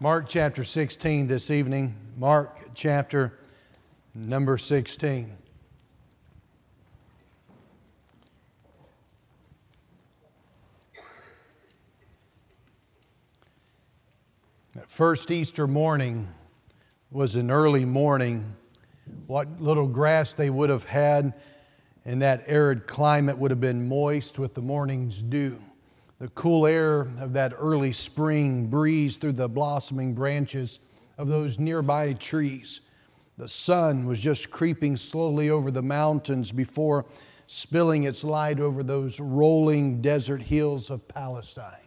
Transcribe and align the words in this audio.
Mark 0.00 0.28
chapter 0.28 0.62
16 0.62 1.26
this 1.26 1.50
evening. 1.50 1.96
Mark 2.16 2.68
chapter 2.72 3.36
number 4.14 4.56
16. 4.56 5.36
That 14.74 14.88
first 14.88 15.32
Easter 15.32 15.66
morning 15.66 16.28
was 17.10 17.34
an 17.34 17.50
early 17.50 17.84
morning. 17.84 18.54
What 19.26 19.60
little 19.60 19.88
grass 19.88 20.32
they 20.32 20.48
would 20.48 20.70
have 20.70 20.84
had 20.84 21.34
in 22.04 22.20
that 22.20 22.44
arid 22.46 22.86
climate 22.86 23.36
would 23.36 23.50
have 23.50 23.60
been 23.60 23.88
moist 23.88 24.38
with 24.38 24.54
the 24.54 24.62
morning's 24.62 25.20
dew. 25.20 25.60
The 26.18 26.28
cool 26.28 26.66
air 26.66 27.02
of 27.20 27.34
that 27.34 27.52
early 27.56 27.92
spring 27.92 28.66
breeze 28.66 29.18
through 29.18 29.34
the 29.34 29.48
blossoming 29.48 30.14
branches 30.14 30.80
of 31.16 31.28
those 31.28 31.60
nearby 31.60 32.12
trees. 32.14 32.80
The 33.36 33.46
sun 33.46 34.04
was 34.04 34.18
just 34.18 34.50
creeping 34.50 34.96
slowly 34.96 35.48
over 35.48 35.70
the 35.70 35.82
mountains 35.82 36.50
before 36.50 37.06
spilling 37.46 38.02
its 38.02 38.24
light 38.24 38.58
over 38.58 38.82
those 38.82 39.20
rolling 39.20 40.02
desert 40.02 40.42
hills 40.42 40.90
of 40.90 41.06
Palestine. 41.06 41.86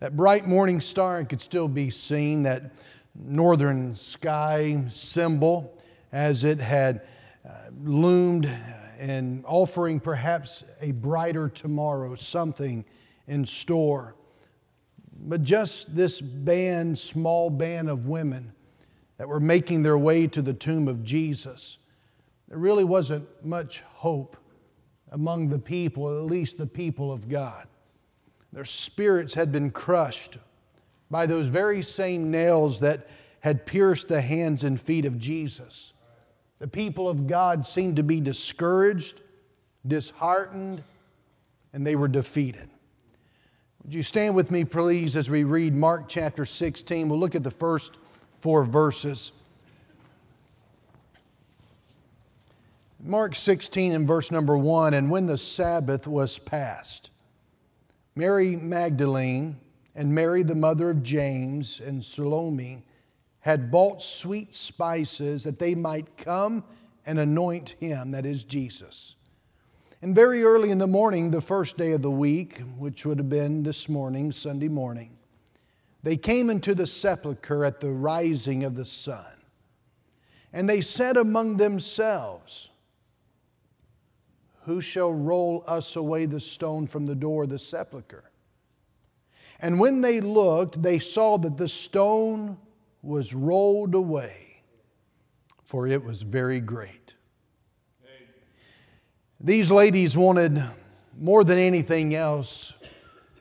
That 0.00 0.16
bright 0.16 0.46
morning 0.46 0.80
star 0.80 1.22
could 1.24 1.42
still 1.42 1.68
be 1.68 1.90
seen, 1.90 2.44
that 2.44 2.72
northern 3.14 3.94
sky 3.94 4.84
symbol 4.88 5.78
as 6.12 6.44
it 6.44 6.60
had 6.60 7.02
uh, 7.46 7.52
loomed 7.82 8.50
and 8.98 9.44
offering 9.46 10.00
perhaps 10.00 10.64
a 10.80 10.92
brighter 10.92 11.50
tomorrow, 11.50 12.14
something 12.14 12.86
in 13.26 13.46
store. 13.46 14.14
But 15.16 15.42
just 15.42 15.96
this 15.96 16.20
band, 16.20 16.98
small 16.98 17.50
band 17.50 17.88
of 17.88 18.06
women 18.08 18.52
that 19.16 19.28
were 19.28 19.40
making 19.40 19.82
their 19.82 19.98
way 19.98 20.26
to 20.26 20.42
the 20.42 20.52
tomb 20.52 20.88
of 20.88 21.04
Jesus, 21.04 21.78
there 22.48 22.58
really 22.58 22.84
wasn't 22.84 23.26
much 23.44 23.80
hope 23.80 24.36
among 25.10 25.48
the 25.48 25.58
people, 25.58 26.08
at 26.08 26.24
least 26.24 26.58
the 26.58 26.66
people 26.66 27.12
of 27.12 27.28
God. 27.28 27.66
Their 28.52 28.64
spirits 28.64 29.34
had 29.34 29.50
been 29.52 29.70
crushed 29.70 30.38
by 31.10 31.26
those 31.26 31.48
very 31.48 31.82
same 31.82 32.30
nails 32.30 32.80
that 32.80 33.08
had 33.40 33.66
pierced 33.66 34.08
the 34.08 34.20
hands 34.20 34.64
and 34.64 34.80
feet 34.80 35.04
of 35.04 35.18
Jesus. 35.18 35.92
The 36.58 36.68
people 36.68 37.08
of 37.08 37.26
God 37.26 37.66
seemed 37.66 37.96
to 37.96 38.02
be 38.02 38.20
discouraged, 38.20 39.20
disheartened, 39.86 40.82
and 41.72 41.86
they 41.86 41.96
were 41.96 42.08
defeated. 42.08 42.70
Would 43.84 43.92
you 43.92 44.02
stand 44.02 44.34
with 44.34 44.50
me, 44.50 44.64
please, 44.64 45.14
as 45.14 45.28
we 45.28 45.44
read 45.44 45.74
Mark 45.74 46.08
chapter 46.08 46.46
16? 46.46 47.06
We'll 47.06 47.18
look 47.18 47.34
at 47.34 47.44
the 47.44 47.50
first 47.50 47.98
four 48.32 48.64
verses. 48.64 49.32
Mark 52.98 53.34
16 53.34 53.92
and 53.92 54.08
verse 54.08 54.30
number 54.30 54.56
1 54.56 54.94
And 54.94 55.10
when 55.10 55.26
the 55.26 55.36
Sabbath 55.36 56.06
was 56.06 56.38
past, 56.38 57.10
Mary 58.16 58.56
Magdalene 58.56 59.56
and 59.94 60.14
Mary, 60.14 60.42
the 60.42 60.54
mother 60.54 60.88
of 60.88 61.02
James, 61.02 61.78
and 61.78 62.02
Salome 62.02 62.84
had 63.40 63.70
bought 63.70 64.00
sweet 64.00 64.54
spices 64.54 65.44
that 65.44 65.58
they 65.58 65.74
might 65.74 66.16
come 66.16 66.64
and 67.04 67.18
anoint 67.18 67.76
him, 67.80 68.12
that 68.12 68.24
is 68.24 68.44
Jesus. 68.44 69.16
And 70.04 70.14
very 70.14 70.44
early 70.44 70.70
in 70.70 70.76
the 70.76 70.86
morning, 70.86 71.30
the 71.30 71.40
first 71.40 71.78
day 71.78 71.92
of 71.92 72.02
the 72.02 72.10
week, 72.10 72.60
which 72.76 73.06
would 73.06 73.16
have 73.16 73.30
been 73.30 73.62
this 73.62 73.88
morning, 73.88 74.32
Sunday 74.32 74.68
morning, 74.68 75.16
they 76.02 76.18
came 76.18 76.50
into 76.50 76.74
the 76.74 76.86
sepulchre 76.86 77.64
at 77.64 77.80
the 77.80 77.90
rising 77.90 78.64
of 78.64 78.74
the 78.74 78.84
sun. 78.84 79.24
And 80.52 80.68
they 80.68 80.82
said 80.82 81.16
among 81.16 81.56
themselves, 81.56 82.68
Who 84.64 84.82
shall 84.82 85.10
roll 85.10 85.64
us 85.66 85.96
away 85.96 86.26
the 86.26 86.38
stone 86.38 86.86
from 86.86 87.06
the 87.06 87.16
door 87.16 87.44
of 87.44 87.48
the 87.48 87.58
sepulchre? 87.58 88.30
And 89.58 89.80
when 89.80 90.02
they 90.02 90.20
looked, 90.20 90.82
they 90.82 90.98
saw 90.98 91.38
that 91.38 91.56
the 91.56 91.66
stone 91.66 92.58
was 93.00 93.32
rolled 93.32 93.94
away, 93.94 94.64
for 95.62 95.86
it 95.86 96.04
was 96.04 96.20
very 96.20 96.60
great. 96.60 97.03
These 99.44 99.70
ladies 99.70 100.16
wanted 100.16 100.64
more 101.20 101.44
than 101.44 101.58
anything 101.58 102.14
else 102.14 102.72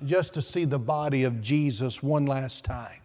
just 0.03 0.33
to 0.33 0.41
see 0.41 0.65
the 0.65 0.77
body 0.77 1.23
of 1.23 1.41
Jesus 1.41 2.03
one 2.03 2.25
last 2.25 2.65
time. 2.65 2.99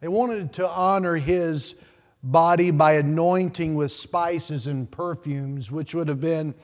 They 0.00 0.08
wanted 0.08 0.52
to 0.54 0.68
honor 0.68 1.14
his 1.14 1.84
body 2.24 2.72
by 2.72 2.94
anointing 2.94 3.76
with 3.76 3.92
spices 3.92 4.66
and 4.66 4.90
perfumes, 4.90 5.70
which 5.70 5.94
would 5.94 6.08
have 6.08 6.20
been 6.20 6.56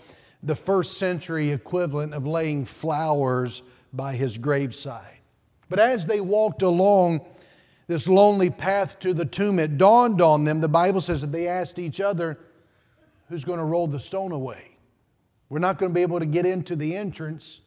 the 0.43 0.57
first 0.57 0.99
century 0.99 1.53
equivalent 1.53 2.13
of 2.13 2.27
laying 2.27 2.65
flowers 2.65 3.63
by 3.93 4.15
his 4.15 4.39
graveside. 4.39 5.19
But 5.69 5.79
as 5.79 6.07
they 6.07 6.21
walked 6.21 6.63
along 6.63 7.25
this 7.87 8.09
lonely 8.09 8.51
path 8.51 8.99
to 8.99 9.15
the 9.15 9.27
tomb, 9.27 9.61
it 9.61 9.79
dawned 9.79 10.21
on 10.21 10.43
them, 10.43 10.61
the 10.61 10.67
Bible 10.67 11.01
says 11.01 11.21
that 11.21 11.31
they 11.31 11.47
asked 11.47 11.79
each 11.79 12.01
other, 12.01 12.37
Who's 13.29 13.45
going 13.45 13.61
to 13.61 13.65
roll 13.65 13.87
the 13.87 14.01
stone 14.01 14.33
away? 14.33 14.72
We're 15.53 15.59
not 15.59 15.77
going 15.77 15.91
to 15.91 15.95
be 15.95 16.01
able 16.01 16.19
to 16.19 16.25
get 16.25 16.47
into 16.47 16.75
the 16.77 16.97
entrance 16.97 17.61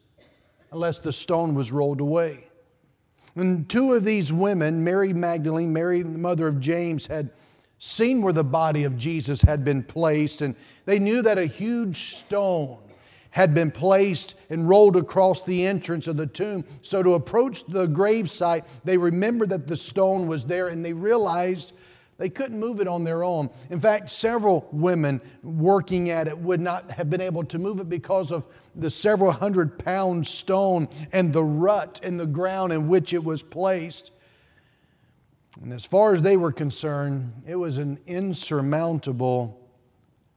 unless 0.72 0.98
the 0.98 1.12
stone 1.12 1.54
was 1.54 1.70
rolled 1.70 2.00
away. 2.00 2.48
And 3.36 3.70
two 3.70 3.92
of 3.92 4.02
these 4.02 4.32
women, 4.32 4.82
Mary 4.82 5.12
Magdalene, 5.12 5.72
Mary, 5.72 6.02
the 6.02 6.18
mother 6.18 6.48
of 6.48 6.58
James, 6.58 7.06
had 7.06 7.30
seen 7.78 8.22
where 8.22 8.32
the 8.32 8.42
body 8.42 8.82
of 8.82 8.98
Jesus 8.98 9.42
had 9.42 9.64
been 9.64 9.84
placed, 9.84 10.42
and 10.42 10.56
they 10.84 10.98
knew 10.98 11.22
that 11.22 11.38
a 11.38 11.46
huge 11.46 11.96
stone 12.16 12.78
had 13.30 13.54
been 13.54 13.70
placed 13.70 14.34
and 14.50 14.68
rolled 14.68 14.96
across 14.96 15.44
the 15.44 15.64
entrance 15.64 16.08
of 16.08 16.16
the 16.16 16.26
tomb. 16.26 16.64
So 16.82 17.04
to 17.04 17.14
approach 17.14 17.66
the 17.66 17.86
gravesite, 17.86 18.64
they 18.82 18.98
remembered 18.98 19.50
that 19.50 19.68
the 19.68 19.76
stone 19.76 20.26
was 20.26 20.46
there 20.46 20.66
and 20.66 20.84
they 20.84 20.92
realized 20.92 21.72
they 22.18 22.30
couldn't 22.30 22.58
move 22.58 22.80
it 22.80 22.88
on 22.88 23.04
their 23.04 23.22
own. 23.22 23.50
In 23.68 23.78
fact, 23.78 24.10
several 24.10 24.66
women 24.72 25.20
working 25.42 26.08
at 26.08 26.28
it 26.28 26.38
would 26.38 26.60
not 26.60 26.90
have 26.92 27.10
been 27.10 27.20
able 27.20 27.44
to 27.44 27.58
move 27.58 27.78
it 27.78 27.90
because 27.90 28.32
of 28.32 28.46
the 28.74 28.88
several 28.88 29.32
hundred 29.32 29.78
pound 29.78 30.26
stone 30.26 30.88
and 31.12 31.32
the 31.32 31.44
rut 31.44 32.00
in 32.02 32.16
the 32.16 32.26
ground 32.26 32.72
in 32.72 32.88
which 32.88 33.12
it 33.12 33.22
was 33.22 33.42
placed. 33.42 34.12
And 35.60 35.72
as 35.72 35.84
far 35.84 36.14
as 36.14 36.22
they 36.22 36.36
were 36.36 36.52
concerned, 36.52 37.42
it 37.46 37.56
was 37.56 37.76
an 37.78 37.98
insurmountable 38.06 39.60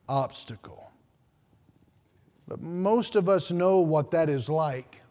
obstacle. 0.07 0.91
But 2.47 2.61
most 2.61 3.15
of 3.15 3.29
us 3.29 3.51
know 3.51 3.79
what 3.79 4.11
that 4.11 4.29
is 4.29 4.49
like, 4.49 5.01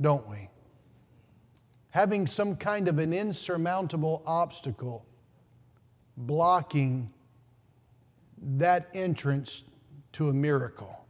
don't 0.00 0.26
we? 0.28 0.48
Having 1.90 2.28
some 2.28 2.56
kind 2.56 2.88
of 2.88 2.98
an 2.98 3.12
insurmountable 3.12 4.22
obstacle 4.24 5.04
blocking 6.18 7.10
that 8.40 8.88
entrance 8.92 9.64
to 10.12 10.28
a 10.28 10.32
miracle. 10.32 11.06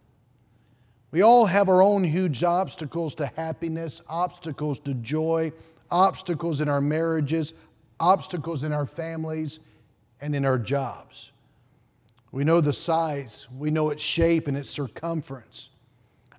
We 1.10 1.22
all 1.22 1.46
have 1.46 1.70
our 1.70 1.82
own 1.82 2.04
huge 2.04 2.44
obstacles 2.44 3.14
to 3.16 3.26
happiness, 3.34 4.02
obstacles 4.08 4.78
to 4.80 4.94
joy, 4.94 5.52
obstacles 5.90 6.60
in 6.60 6.68
our 6.68 6.82
marriages, 6.82 7.54
obstacles 7.98 8.62
in 8.62 8.72
our 8.72 8.84
families, 8.84 9.60
and 10.20 10.36
in 10.36 10.44
our 10.44 10.58
jobs. 10.58 11.32
We 12.30 12.44
know 12.44 12.60
the 12.60 12.74
size, 12.74 13.48
we 13.56 13.70
know 13.70 13.88
its 13.88 14.02
shape 14.02 14.48
and 14.48 14.56
its 14.56 14.68
circumference. 14.68 15.70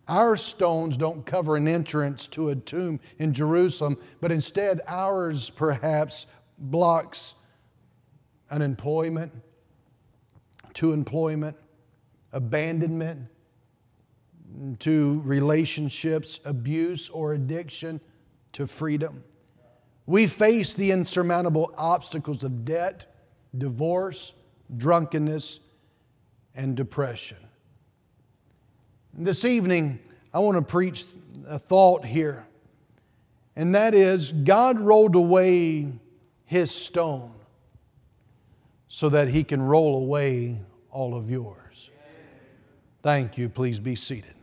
Our 0.08 0.38
stones 0.38 0.98
don't 0.98 1.26
cover 1.26 1.56
an 1.56 1.68
entrance 1.68 2.28
to 2.30 2.50
a 2.50 2.56
tomb 2.56 3.00
in 3.18 3.34
Jerusalem, 3.34 3.98
but 4.22 4.32
instead, 4.32 4.82
ours 4.88 5.50
perhaps 5.50 6.28
blocks 6.60 7.36
unemployment, 8.52 9.32
to 10.76 10.94
employment, 10.94 11.58
abandonment, 12.32 13.28
to 14.80 15.22
relationships, 15.26 16.40
abuse 16.46 17.10
or 17.10 17.34
addiction, 17.34 18.02
to 18.54 18.68
freedom. 18.68 19.24
We 20.06 20.28
face 20.28 20.74
the 20.74 20.92
insurmountable 20.92 21.74
obstacles 21.78 22.44
of 22.44 22.66
debt, 22.66 23.16
divorce, 23.56 24.34
drunkenness, 24.76 25.68
and 26.56 26.76
depression. 26.76 27.38
This 29.14 29.46
evening, 29.46 30.00
I 30.34 30.40
want 30.40 30.56
to 30.58 30.62
preach 30.62 31.06
a 31.48 31.60
thought 31.60 32.06
here, 32.06 32.46
and 33.56 33.76
that 33.76 33.94
is 33.94 34.32
God 34.32 34.80
rolled 34.80 35.16
away 35.16 35.94
his 36.46 36.74
stone 36.74 37.39
so 38.90 39.08
that 39.08 39.30
He 39.30 39.46
can 39.46 39.62
roll 39.62 39.96
away 39.96 40.60
all 40.92 41.16
of 41.16 41.30
yours. 41.30 41.92
Thank 43.02 43.38
you. 43.38 43.48
Please 43.48 43.80
be 43.80 43.96
seated. 43.96 44.34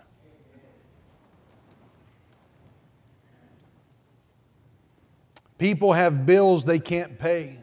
People 5.58 5.92
have 5.94 6.26
bills 6.26 6.64
they 6.64 6.78
can't 6.78 7.18
pay, 7.18 7.58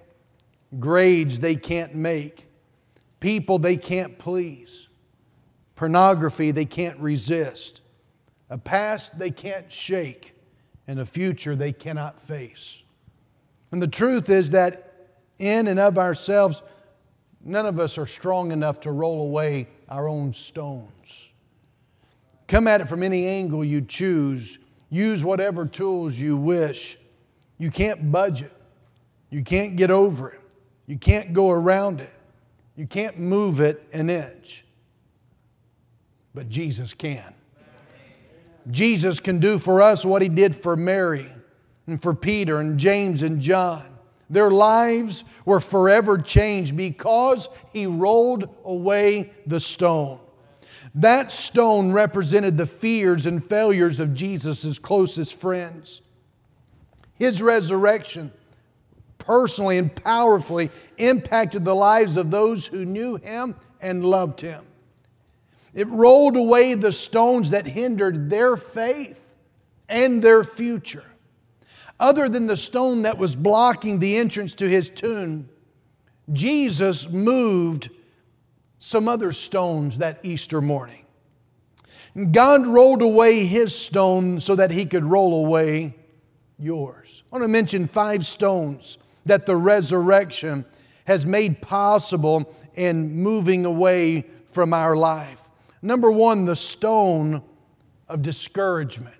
grades 0.79 1.39
they 1.39 1.55
can't 1.55 1.93
make, 1.93 2.47
people 3.19 3.59
they 3.59 3.77
can't 3.77 4.17
please, 4.17 4.89
pornography 5.75 6.51
they 6.51 6.65
can't 6.65 6.99
resist, 6.99 7.81
a 8.49 8.57
past 8.57 9.19
they 9.19 9.29
can't 9.29 9.71
shake, 9.71 10.35
and 10.87 10.99
a 10.99 11.05
future 11.05 11.55
they 11.55 11.71
cannot 11.71 12.19
face. 12.19 12.83
And 13.71 13.81
the 13.81 13.87
truth 13.87 14.27
is 14.29 14.51
that 14.51 15.11
in 15.37 15.67
and 15.67 15.79
of 15.79 15.97
ourselves, 15.97 16.63
none 17.43 17.65
of 17.65 17.79
us 17.79 17.97
are 17.97 18.05
strong 18.05 18.51
enough 18.51 18.79
to 18.81 18.91
roll 18.91 19.21
away 19.21 19.67
our 19.89 20.07
own 20.07 20.33
stones. 20.33 21.31
Come 22.47 22.67
at 22.67 22.81
it 22.81 22.87
from 22.87 23.03
any 23.03 23.25
angle 23.25 23.63
you 23.63 23.81
choose, 23.81 24.59
use 24.89 25.23
whatever 25.23 25.65
tools 25.65 26.19
you 26.19 26.37
wish. 26.37 26.97
You 27.57 27.71
can't 27.71 28.11
budge 28.11 28.41
it, 28.41 28.53
you 29.29 29.43
can't 29.43 29.75
get 29.75 29.91
over 29.91 30.31
it, 30.31 30.41
you 30.85 30.97
can't 30.97 31.33
go 31.33 31.51
around 31.51 32.01
it, 32.01 32.13
you 32.75 32.87
can't 32.87 33.19
move 33.19 33.59
it 33.59 33.87
an 33.93 34.09
inch. 34.09 34.65
But 36.33 36.49
Jesus 36.49 36.93
can. 36.93 37.33
Jesus 38.69 39.19
can 39.19 39.39
do 39.39 39.59
for 39.59 39.81
us 39.81 40.05
what 40.05 40.21
he 40.21 40.29
did 40.29 40.55
for 40.55 40.75
Mary 40.75 41.29
and 41.85 42.01
for 42.01 42.13
Peter 42.13 42.59
and 42.59 42.79
James 42.79 43.21
and 43.21 43.39
John. 43.39 43.92
Their 44.33 44.49
lives 44.49 45.23
were 45.45 45.59
forever 45.59 46.17
changed 46.17 46.75
because 46.75 47.47
he 47.71 47.85
rolled 47.85 48.49
away 48.65 49.31
the 49.45 49.59
stone. 49.59 50.19
That 50.95 51.31
stone 51.31 51.91
represented 51.91 52.57
the 52.57 52.65
fears 52.65 53.25
and 53.25 53.43
failures 53.43 53.99
of 53.99 54.13
Jesus' 54.13 54.79
closest 54.79 55.39
friends. 55.39 56.01
His 57.15 57.41
resurrection 57.41 58.31
personally 59.19 59.77
and 59.77 59.95
powerfully 59.95 60.71
impacted 60.97 61.63
the 61.63 61.75
lives 61.75 62.17
of 62.17 62.31
those 62.31 62.67
who 62.67 62.85
knew 62.85 63.17
him 63.17 63.55
and 63.79 64.03
loved 64.03 64.41
him. 64.41 64.65
It 65.73 65.87
rolled 65.87 66.35
away 66.35 66.73
the 66.73 66.91
stones 66.91 67.51
that 67.51 67.65
hindered 67.65 68.29
their 68.29 68.57
faith 68.57 69.33
and 69.87 70.21
their 70.21 70.43
future. 70.43 71.05
Other 71.99 72.27
than 72.27 72.47
the 72.47 72.57
stone 72.57 73.03
that 73.03 73.17
was 73.17 73.35
blocking 73.35 73.99
the 73.99 74.17
entrance 74.17 74.55
to 74.55 74.67
his 74.67 74.89
tomb, 74.89 75.49
Jesus 76.31 77.11
moved 77.11 77.89
some 78.77 79.07
other 79.07 79.31
stones 79.31 79.99
that 79.99 80.19
Easter 80.23 80.61
morning. 80.61 81.05
God 82.31 82.67
rolled 82.67 83.01
away 83.01 83.45
his 83.45 83.77
stone 83.77 84.39
so 84.39 84.55
that 84.55 84.71
he 84.71 84.85
could 84.85 85.05
roll 85.05 85.45
away 85.45 85.95
yours. 86.59 87.23
I 87.31 87.35
want 87.37 87.43
to 87.43 87.47
mention 87.47 87.87
five 87.87 88.25
stones 88.25 88.97
that 89.25 89.45
the 89.45 89.55
resurrection 89.55 90.65
has 91.05 91.25
made 91.25 91.61
possible 91.61 92.53
in 92.75 93.15
moving 93.15 93.65
away 93.65 94.25
from 94.45 94.73
our 94.73 94.95
life. 94.95 95.41
Number 95.81 96.11
one, 96.11 96.45
the 96.45 96.55
stone 96.55 97.41
of 98.07 98.21
discouragement. 98.21 99.15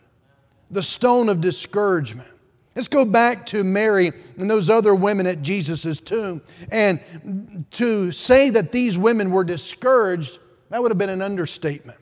The 0.70 0.84
stone 0.84 1.30
of 1.30 1.42
discouragement. 1.42 2.30
Let's 2.76 2.88
go 2.88 3.06
back 3.06 3.46
to 3.48 3.64
Mary 3.64 4.12
and 4.38 4.50
those 4.50 4.70
other 4.70 4.96
women 4.96 5.28
at 5.28 5.42
Jesus' 5.42 6.00
tomb. 6.00 6.42
And 6.72 7.66
to 7.72 8.12
say 8.12 8.50
that 8.50 8.72
these 8.72 8.98
women 8.98 9.30
were 9.30 9.44
discouraged, 9.44 10.40
that 10.70 10.82
would 10.82 10.90
have 10.90 10.98
been 10.98 11.10
an 11.10 11.22
understatement. 11.22 12.00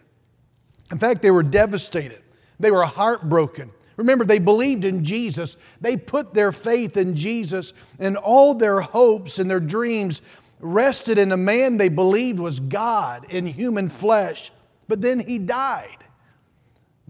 In 0.92 0.98
fact, 0.98 1.22
they 1.22 1.32
were 1.32 1.44
devastated, 1.44 2.22
they 2.60 2.72
were 2.72 2.86
heartbroken. 2.86 3.72
Remember, 3.98 4.26
they 4.26 4.40
believed 4.40 4.86
in 4.86 5.04
Jesus. 5.04 5.58
They 5.80 5.96
put 5.96 6.34
their 6.34 6.52
faith 6.52 6.98
in 6.98 7.16
Jesus, 7.16 7.74
and 8.00 8.18
all 8.18 8.56
their 8.56 8.82
hopes 8.82 9.38
and 9.38 9.50
their 9.50 9.60
dreams 9.60 10.22
rested 10.60 11.18
in 11.18 11.32
a 11.32 11.38
man 11.38 11.78
they 11.78 11.90
believed 11.90 12.40
was 12.40 12.60
God 12.60 13.26
in 13.30 13.46
human 13.46 13.90
flesh. 13.90 14.52
But 14.88 15.02
then 15.02 15.20
he 15.20 15.38
died. 15.38 16.01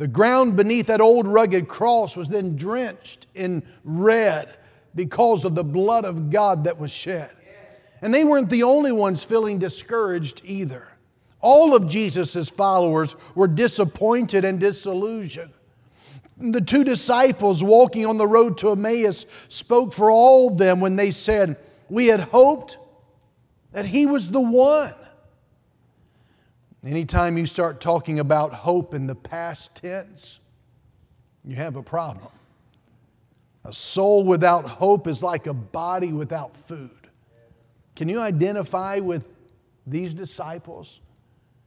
The 0.01 0.07
ground 0.07 0.57
beneath 0.57 0.87
that 0.87 0.99
old 0.99 1.27
rugged 1.27 1.67
cross 1.67 2.17
was 2.17 2.27
then 2.27 2.55
drenched 2.55 3.27
in 3.35 3.61
red 3.83 4.57
because 4.95 5.45
of 5.45 5.53
the 5.53 5.63
blood 5.63 6.05
of 6.05 6.31
God 6.31 6.63
that 6.63 6.79
was 6.79 6.91
shed. 6.91 7.29
And 8.01 8.11
they 8.11 8.23
weren't 8.23 8.49
the 8.49 8.63
only 8.63 8.91
ones 8.91 9.23
feeling 9.23 9.59
discouraged 9.59 10.41
either. 10.43 10.97
All 11.39 11.75
of 11.75 11.87
Jesus' 11.87 12.49
followers 12.49 13.15
were 13.35 13.47
disappointed 13.47 14.43
and 14.43 14.59
disillusioned. 14.59 15.53
The 16.35 16.61
two 16.61 16.83
disciples 16.83 17.63
walking 17.63 18.07
on 18.07 18.17
the 18.17 18.25
road 18.25 18.57
to 18.57 18.71
Emmaus 18.71 19.27
spoke 19.49 19.93
for 19.93 20.09
all 20.09 20.51
of 20.53 20.57
them 20.57 20.79
when 20.79 20.95
they 20.95 21.11
said, 21.11 21.57
We 21.89 22.07
had 22.07 22.21
hoped 22.21 22.79
that 23.71 23.85
he 23.85 24.07
was 24.07 24.29
the 24.31 24.41
one. 24.41 24.95
Anytime 26.83 27.37
you 27.37 27.45
start 27.45 27.79
talking 27.79 28.19
about 28.19 28.53
hope 28.53 28.95
in 28.95 29.05
the 29.05 29.15
past 29.15 29.75
tense, 29.75 30.39
you 31.45 31.55
have 31.55 31.75
a 31.75 31.83
problem. 31.83 32.31
A 33.63 33.71
soul 33.71 34.25
without 34.25 34.65
hope 34.65 35.05
is 35.05 35.21
like 35.21 35.45
a 35.45 35.53
body 35.53 36.11
without 36.11 36.55
food. 36.55 37.09
Can 37.95 38.09
you 38.09 38.19
identify 38.19 38.97
with 38.97 39.29
these 39.85 40.15
disciples? 40.15 41.01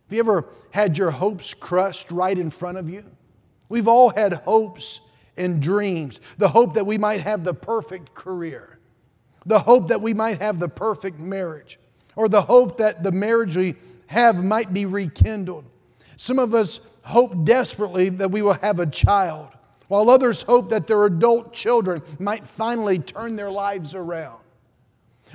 Have 0.07 0.13
you 0.13 0.19
ever 0.19 0.47
had 0.73 0.99
your 0.99 1.13
hopes 1.13 1.55
crushed 1.55 2.11
right 2.11 2.37
in 2.37 2.51
front 2.51 2.79
of 2.79 2.91
you? 2.91 3.05
We've 3.69 3.87
all 3.87 4.11
had 4.11 4.33
hopes 4.33 5.01
and 5.37 5.63
dreams. 5.63 6.21
The 6.39 6.49
hope 6.49 6.75
that 6.75 6.87
we 6.87 6.99
might 6.99 7.21
have 7.21 7.45
the 7.45 7.55
perfect 7.55 8.15
career, 8.15 8.81
the 9.47 9.61
hope 9.61 9.89
that 9.89 10.01
we 10.01 10.13
might 10.13 10.41
have 10.41 10.59
the 10.59 10.69
perfect 10.69 11.21
marriage, 11.21 11.79
or 12.17 12.29
the 12.29 12.43
hope 12.43 12.79
that 12.79 13.05
the 13.05 13.13
marriage 13.13 13.57
we 13.57 13.77
have 14.07 14.45
might 14.45 14.73
be 14.73 14.87
rekindled. 14.87 15.65
Some 16.17 16.39
of 16.39 16.55
us 16.55 16.91
hope 17.03 17.45
desperately 17.45 18.09
that 18.09 18.31
we 18.31 18.43
will 18.43 18.55
have 18.55 18.79
a 18.79 18.87
child, 18.87 19.49
while 19.89 20.09
others 20.09 20.43
hope 20.43 20.71
that 20.71 20.87
their 20.87 21.05
adult 21.05 21.53
children 21.53 22.03
might 22.19 22.45
finally 22.45 22.99
turn 22.99 23.37
their 23.37 23.51
lives 23.51 23.95
around. 23.95 24.39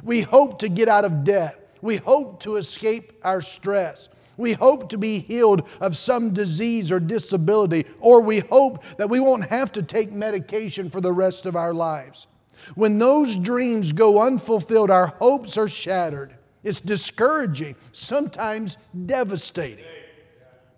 We 0.03 0.21
hope 0.21 0.59
to 0.59 0.69
get 0.69 0.87
out 0.87 1.05
of 1.05 1.23
debt. 1.23 1.55
We 1.81 1.97
hope 1.97 2.41
to 2.41 2.55
escape 2.55 3.13
our 3.23 3.41
stress. 3.41 4.09
We 4.37 4.53
hope 4.53 4.89
to 4.89 4.97
be 4.97 5.19
healed 5.19 5.67
of 5.81 5.97
some 5.97 6.33
disease 6.33 6.91
or 6.91 6.99
disability, 7.01 7.85
or 7.99 8.21
we 8.21 8.39
hope 8.39 8.83
that 8.95 9.09
we 9.09 9.19
won't 9.19 9.49
have 9.49 9.71
to 9.73 9.83
take 9.83 10.13
medication 10.13 10.89
for 10.89 11.01
the 11.01 11.11
rest 11.11 11.45
of 11.45 11.57
our 11.57 11.73
lives. 11.73 12.27
When 12.75 12.99
those 12.99 13.37
dreams 13.37 13.91
go 13.91 14.21
unfulfilled, 14.21 14.89
our 14.89 15.07
hopes 15.07 15.57
are 15.57 15.67
shattered. 15.67 16.35
It's 16.63 16.79
discouraging, 16.79 17.75
sometimes 17.91 18.77
devastating. 19.05 19.85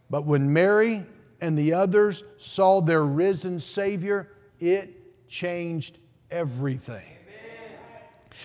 But 0.09 0.25
when 0.25 0.51
Mary 0.53 1.05
and 1.39 1.57
the 1.57 1.73
others 1.73 2.23
saw 2.37 2.81
their 2.81 3.03
risen 3.03 3.59
Savior, 3.59 4.29
it 4.59 5.27
changed 5.27 5.97
everything. 6.29 7.05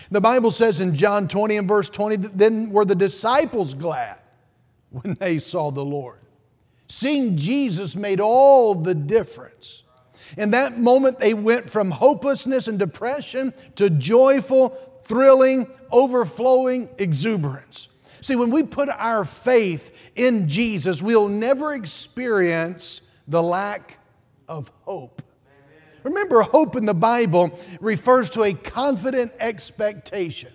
The 0.09 0.21
Bible 0.21 0.51
says 0.51 0.79
in 0.79 0.95
John 0.95 1.27
20 1.27 1.57
and 1.57 1.67
verse 1.67 1.89
20, 1.89 2.15
then 2.15 2.71
were 2.71 2.85
the 2.85 2.95
disciples 2.95 3.73
glad 3.73 4.19
when 4.89 5.15
they 5.19 5.39
saw 5.39 5.71
the 5.71 5.83
Lord. 5.83 6.19
Seeing 6.87 7.35
Jesus 7.35 7.95
made 7.95 8.21
all 8.21 8.73
the 8.73 8.95
difference. 8.95 9.83
In 10.37 10.51
that 10.51 10.77
moment, 10.77 11.19
they 11.19 11.33
went 11.33 11.69
from 11.69 11.91
hopelessness 11.91 12.67
and 12.67 12.79
depression 12.79 13.53
to 13.75 13.89
joyful, 13.89 14.77
thrilling, 15.07 15.67
overflowing 15.91 16.89
exuberance. 16.97 17.89
See, 18.21 18.35
when 18.35 18.51
we 18.51 18.63
put 18.63 18.89
our 18.89 19.23
faith 19.23 20.11
in 20.15 20.47
Jesus, 20.49 21.01
we'll 21.01 21.29
never 21.29 21.73
experience 21.73 23.01
the 23.27 23.41
lack 23.41 23.99
of 24.47 24.71
hope. 24.81 25.21
Remember, 26.03 26.41
hope 26.41 26.75
in 26.75 26.85
the 26.85 26.93
Bible 26.93 27.57
refers 27.81 28.29
to 28.31 28.43
a 28.43 28.53
confident 28.53 29.33
expectation. 29.39 30.51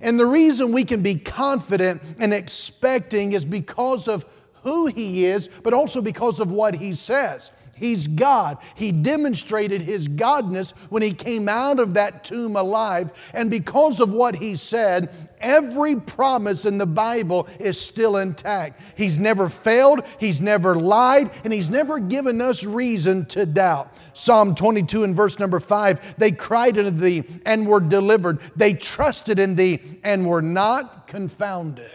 And 0.00 0.18
the 0.18 0.26
reason 0.26 0.72
we 0.72 0.84
can 0.84 1.02
be 1.02 1.14
confident 1.14 2.02
and 2.18 2.34
expecting 2.34 3.32
is 3.32 3.44
because 3.44 4.08
of 4.08 4.26
who 4.64 4.86
He 4.86 5.26
is, 5.26 5.48
but 5.62 5.74
also 5.74 6.02
because 6.02 6.40
of 6.40 6.50
what 6.50 6.74
He 6.74 6.94
says. 6.94 7.52
He's 7.74 8.06
God. 8.06 8.58
He 8.74 8.92
demonstrated 8.92 9.82
His 9.82 10.08
Godness 10.08 10.72
when 10.90 11.02
He 11.02 11.12
came 11.12 11.48
out 11.48 11.80
of 11.80 11.94
that 11.94 12.24
tomb 12.24 12.56
alive. 12.56 13.12
And 13.34 13.50
because 13.50 14.00
of 14.00 14.12
what 14.12 14.36
He 14.36 14.56
said, 14.56 15.10
every 15.40 15.96
promise 15.96 16.64
in 16.64 16.78
the 16.78 16.86
Bible 16.86 17.48
is 17.60 17.80
still 17.80 18.16
intact. 18.16 18.80
He's 18.96 19.18
never 19.18 19.48
failed, 19.48 20.04
He's 20.18 20.40
never 20.40 20.74
lied, 20.74 21.30
and 21.44 21.52
He's 21.52 21.70
never 21.70 21.98
given 21.98 22.40
us 22.40 22.64
reason 22.64 23.26
to 23.26 23.46
doubt. 23.46 23.94
Psalm 24.12 24.54
22 24.54 25.04
and 25.04 25.14
verse 25.14 25.38
number 25.38 25.60
5 25.60 26.16
they 26.16 26.30
cried 26.30 26.78
unto 26.78 26.90
Thee 26.90 27.24
and 27.44 27.66
were 27.66 27.80
delivered, 27.80 28.40
they 28.56 28.74
trusted 28.74 29.38
in 29.38 29.56
Thee 29.56 30.00
and 30.02 30.26
were 30.26 30.42
not 30.42 31.06
confounded. 31.06 31.90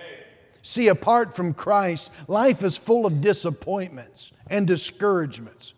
See, 0.61 0.87
apart 0.87 1.35
from 1.35 1.53
Christ, 1.53 2.11
life 2.27 2.63
is 2.63 2.77
full 2.77 3.05
of 3.05 3.21
disappointments 3.21 4.33
and 4.49 4.67
discouragements. 4.67 5.73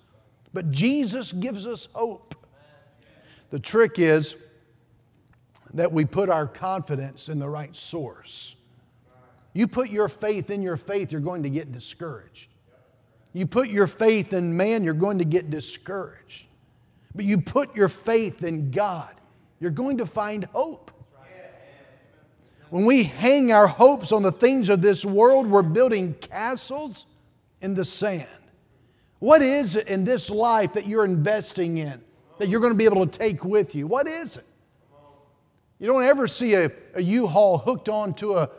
But 0.54 0.72
Jesus 0.72 1.32
gives 1.32 1.68
us 1.68 1.88
hope. 1.94 2.36
The 3.50 3.60
trick 3.60 4.00
is 4.00 4.38
that 5.74 5.92
we 5.92 6.06
put 6.06 6.30
our 6.30 6.48
confidence 6.48 7.30
in 7.30 7.40
the 7.40 7.50
right 7.50 7.76
source. 7.76 8.56
You 9.54 9.68
put 9.68 9.90
your 9.90 10.08
faith 10.08 10.50
in 10.50 10.62
your 10.62 10.78
faith, 10.78 11.12
you're 11.12 11.22
going 11.22 11.44
to 11.44 11.50
get 11.50 11.72
discouraged. 11.72 12.50
You 13.34 13.46
put 13.46 13.70
your 13.70 13.88
faith 13.88 14.34
in 14.34 14.56
man, 14.56 14.84
you're 14.84 14.94
going 14.94 15.20
to 15.20 15.26
get 15.26 15.50
discouraged. 15.50 16.48
But 17.14 17.26
you 17.26 17.40
put 17.40 17.76
your 17.76 17.90
faith 17.90 18.44
in 18.44 18.72
God, 18.72 19.14
you're 19.60 19.72
going 19.72 19.98
to 19.98 20.06
find 20.06 20.46
hope. 20.46 20.92
When 22.70 22.86
we 22.86 23.04
hang 23.04 23.52
our 23.52 23.68
hopes 23.68 24.14
on 24.14 24.24
the 24.24 24.32
things 24.32 24.70
of 24.70 24.82
this 24.82 25.04
world, 25.04 25.46
we're 25.48 25.62
building 25.62 26.14
castles 26.14 27.06
in 27.62 27.74
the 27.74 27.84
sand. 27.84 28.30
What 29.22 29.44
is 29.44 29.76
it 29.76 29.88
in 29.88 30.04
this 30.04 30.32
life 30.32 30.74
that 30.74 30.88
you're 30.88 31.06
investing 31.06 31.78
in 31.78 32.02
that 32.40 32.50
you're 32.50 32.60
going 32.60 32.74
to 32.74 32.78
be 32.78 32.86
able 32.86 33.06
to 33.06 33.20
take 33.20 33.46
with 33.46 33.76
you? 33.76 33.86
What 33.86 34.08
is 34.08 34.38
it? 34.38 34.46
You 35.78 35.86
don't 35.86 36.04
ever 36.04 36.26
see 36.26 36.56
a 36.56 36.72
a 36.96 37.02
U-Haul 37.02 37.60
hooked 37.60 37.88
onto 37.88 38.38
a, 38.38 38.50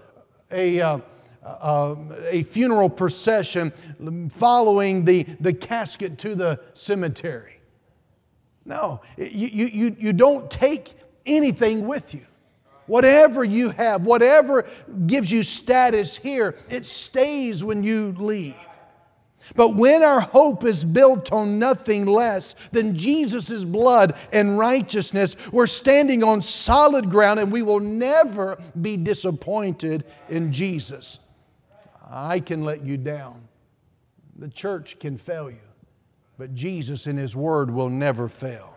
a, 0.50 0.80
uh, 0.80 0.98
uh, 1.44 1.96
a 2.30 2.42
funeral 2.44 2.88
procession 2.88 3.72
following 4.30 5.04
the, 5.04 5.24
the 5.40 5.52
casket 5.52 6.18
to 6.18 6.34
the 6.34 6.60
cemetery. 6.74 7.60
No, 8.64 9.00
you, 9.16 9.48
you, 9.48 9.96
you 9.98 10.12
don't 10.12 10.48
take 10.48 10.94
anything 11.26 11.88
with 11.88 12.14
you. 12.14 12.24
Whatever 12.86 13.42
you 13.42 13.70
have, 13.70 14.06
whatever 14.06 14.64
gives 15.06 15.32
you 15.32 15.42
status 15.42 16.16
here, 16.16 16.54
it 16.68 16.86
stays 16.86 17.64
when 17.64 17.82
you 17.82 18.14
leave. 18.18 18.54
But 19.54 19.74
when 19.74 20.02
our 20.02 20.20
hope 20.20 20.64
is 20.64 20.84
built 20.84 21.32
on 21.32 21.58
nothing 21.58 22.06
less 22.06 22.54
than 22.70 22.96
Jesus' 22.96 23.64
blood 23.64 24.14
and 24.32 24.58
righteousness, 24.58 25.36
we're 25.52 25.66
standing 25.66 26.22
on 26.22 26.42
solid 26.42 27.10
ground 27.10 27.40
and 27.40 27.52
we 27.52 27.62
will 27.62 27.80
never 27.80 28.58
be 28.80 28.96
disappointed 28.96 30.04
in 30.28 30.52
Jesus. 30.52 31.20
I 32.10 32.40
can 32.40 32.64
let 32.64 32.84
you 32.84 32.96
down, 32.96 33.48
the 34.36 34.48
church 34.48 34.98
can 34.98 35.16
fail 35.16 35.50
you, 35.50 35.56
but 36.38 36.54
Jesus 36.54 37.06
in 37.06 37.16
His 37.16 37.34
Word 37.34 37.70
will 37.70 37.88
never 37.88 38.28
fail. 38.28 38.72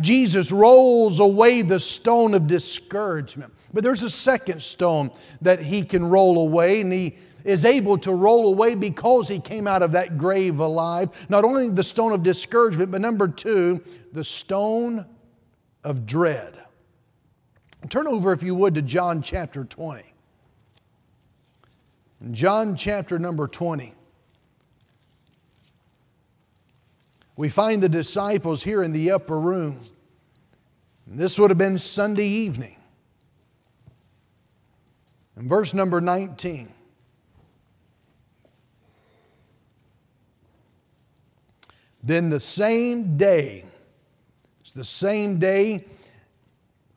Jesus 0.00 0.52
rolls 0.52 1.20
away 1.20 1.62
the 1.62 1.80
stone 1.80 2.34
of 2.34 2.46
discouragement. 2.46 3.52
But 3.72 3.82
there's 3.82 4.02
a 4.02 4.10
second 4.10 4.62
stone 4.62 5.10
that 5.40 5.60
he 5.60 5.82
can 5.82 6.04
roll 6.04 6.38
away, 6.38 6.82
and 6.82 6.92
he 6.92 7.16
is 7.44 7.64
able 7.64 7.98
to 7.98 8.12
roll 8.14 8.48
away 8.48 8.74
because 8.74 9.28
he 9.28 9.38
came 9.38 9.66
out 9.66 9.82
of 9.82 9.92
that 9.92 10.18
grave 10.18 10.58
alive. 10.58 11.26
Not 11.28 11.44
only 11.44 11.68
the 11.70 11.84
stone 11.84 12.12
of 12.12 12.22
discouragement, 12.22 12.90
but 12.90 13.00
number 13.00 13.28
two, 13.28 13.82
the 14.12 14.24
stone 14.24 15.06
of 15.84 16.06
dread. 16.06 16.58
Turn 17.88 18.06
over, 18.06 18.32
if 18.32 18.42
you 18.42 18.54
would, 18.54 18.74
to 18.76 18.82
John 18.82 19.22
chapter 19.22 19.64
20. 19.64 20.12
In 22.20 22.34
John 22.34 22.76
chapter 22.76 23.18
number 23.18 23.48
20, 23.48 23.94
we 27.36 27.48
find 27.48 27.82
the 27.82 27.88
disciples 27.88 28.62
here 28.62 28.82
in 28.82 28.92
the 28.92 29.10
upper 29.10 29.40
room. 29.40 29.80
This 31.06 31.38
would 31.38 31.50
have 31.50 31.58
been 31.58 31.78
Sunday 31.78 32.26
evening. 32.26 32.76
In 35.36 35.48
verse 35.48 35.74
number 35.74 36.00
19, 36.00 36.72
Then 42.02 42.30
the 42.30 42.40
same 42.40 43.16
day, 43.16 43.64
it's 44.60 44.72
the 44.72 44.84
same 44.84 45.38
day 45.38 45.84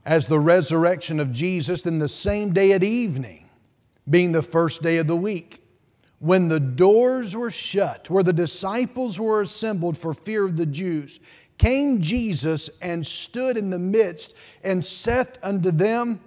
as 0.05 0.27
the 0.27 0.39
resurrection 0.39 1.19
of 1.19 1.31
Jesus, 1.31 1.81
then 1.81 1.99
the 1.99 2.07
same 2.07 2.53
day 2.53 2.71
at 2.71 2.83
evening, 2.83 3.49
being 4.09 4.31
the 4.31 4.41
first 4.41 4.81
day 4.83 4.97
of 4.97 5.07
the 5.07 5.15
week, 5.15 5.63
when 6.19 6.47
the 6.47 6.59
doors 6.59 7.35
were 7.35 7.51
shut, 7.51 8.09
where 8.09 8.23
the 8.23 8.33
disciples 8.33 9.19
were 9.19 9.41
assembled 9.41 9.97
for 9.97 10.13
fear 10.13 10.45
of 10.45 10.57
the 10.57 10.65
Jews, 10.65 11.19
came 11.57 12.01
Jesus 12.01 12.69
and 12.81 13.05
stood 13.05 13.57
in 13.57 13.69
the 13.69 13.79
midst 13.79 14.35
and 14.63 14.83
saith 14.83 15.37
unto 15.43 15.71
them, 15.71 16.19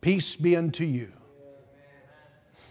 Peace 0.00 0.36
be 0.36 0.56
unto 0.56 0.84
you. 0.84 1.12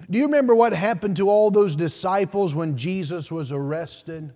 Do 0.09 0.19
you 0.19 0.25
remember 0.25 0.53
what 0.53 0.73
happened 0.73 1.15
to 1.17 1.29
all 1.29 1.51
those 1.51 1.75
disciples 1.75 2.53
when 2.53 2.75
Jesus 2.75 3.31
was 3.31 3.51
arrested? 3.51 4.33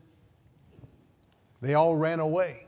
They 1.65 1.73
all 1.73 1.95
ran 1.95 2.19
away. 2.19 2.67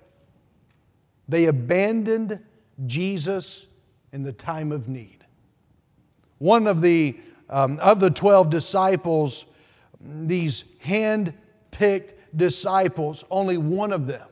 They 1.29 1.45
abandoned 1.45 2.43
Jesus 2.87 3.67
in 4.11 4.23
the 4.23 4.33
time 4.33 4.71
of 4.71 4.89
need. 4.89 5.23
One 6.39 6.65
of 6.65 6.81
the, 6.81 7.15
um, 7.47 7.77
of 7.79 7.99
the 7.99 8.09
12 8.09 8.49
disciples, 8.49 9.45
these 10.01 10.79
hand 10.79 11.35
picked 11.69 12.15
disciples, 12.35 13.23
only 13.29 13.59
one 13.59 13.93
of 13.93 14.07
them 14.07 14.27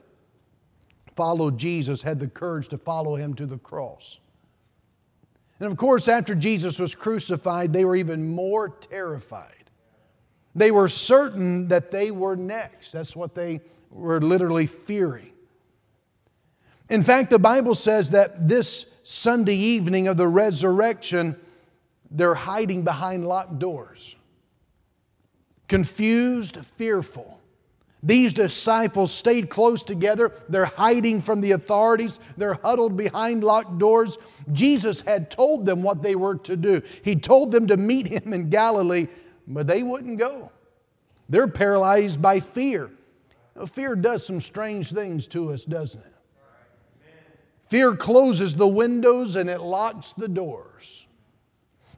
followed 1.15 1.59
Jesus, 1.59 2.01
had 2.01 2.19
the 2.19 2.27
courage 2.27 2.67
to 2.69 2.77
follow 2.77 3.15
him 3.15 3.35
to 3.35 3.45
the 3.45 3.59
cross. 3.59 4.19
And 5.59 5.71
of 5.71 5.77
course, 5.77 6.07
after 6.07 6.33
Jesus 6.33 6.79
was 6.79 6.95
crucified, 6.95 7.71
they 7.71 7.85
were 7.85 7.95
even 7.95 8.27
more 8.27 8.69
terrified. 8.69 9.69
They 10.55 10.71
were 10.71 10.87
certain 10.87 11.67
that 11.67 11.91
they 11.91 12.09
were 12.09 12.35
next. 12.35 12.93
That's 12.93 13.15
what 13.15 13.35
they 13.35 13.61
were 13.95 14.19
literally 14.21 14.65
fearing. 14.65 15.31
In 16.89 17.01
fact, 17.01 17.29
the 17.29 17.39
Bible 17.39 17.73
says 17.73 18.11
that 18.11 18.47
this 18.47 18.93
Sunday 19.03 19.55
evening 19.55 20.07
of 20.07 20.17
the 20.17 20.27
resurrection, 20.27 21.35
they're 22.11 22.35
hiding 22.35 22.83
behind 22.83 23.27
locked 23.27 23.57
doors, 23.57 24.17
confused, 25.67 26.57
fearful. 26.57 27.39
These 28.03 28.33
disciples 28.33 29.11
stayed 29.11 29.49
close 29.49 29.81
together. 29.81 30.31
They're 30.47 30.65
hiding 30.65 31.21
from 31.21 31.41
the 31.41 31.53
authorities. 31.53 32.19
They're 32.37 32.53
huddled 32.53 32.95
behind 32.95 33.43
locked 33.43 33.79
doors. 33.79 34.19
Jesus 34.51 35.01
had 35.01 35.31
told 35.31 35.65
them 35.65 35.81
what 35.81 36.03
they 36.03 36.15
were 36.15 36.35
to 36.39 36.55
do. 36.55 36.83
He 37.03 37.15
told 37.15 37.51
them 37.51 37.65
to 37.67 37.77
meet 37.77 38.07
him 38.07 38.31
in 38.31 38.51
Galilee, 38.51 39.07
but 39.47 39.65
they 39.65 39.81
wouldn't 39.81 40.19
go. 40.19 40.51
They're 41.29 41.47
paralyzed 41.47 42.21
by 42.21 42.41
fear. 42.41 42.91
Fear 43.67 43.95
does 43.95 44.25
some 44.25 44.41
strange 44.41 44.91
things 44.91 45.27
to 45.27 45.53
us, 45.53 45.63
doesn't 45.63 46.01
it? 46.01 46.13
Fear 47.69 47.95
closes 47.95 48.55
the 48.55 48.67
windows 48.67 49.35
and 49.35 49.49
it 49.49 49.61
locks 49.61 50.13
the 50.13 50.27
doors. 50.27 51.07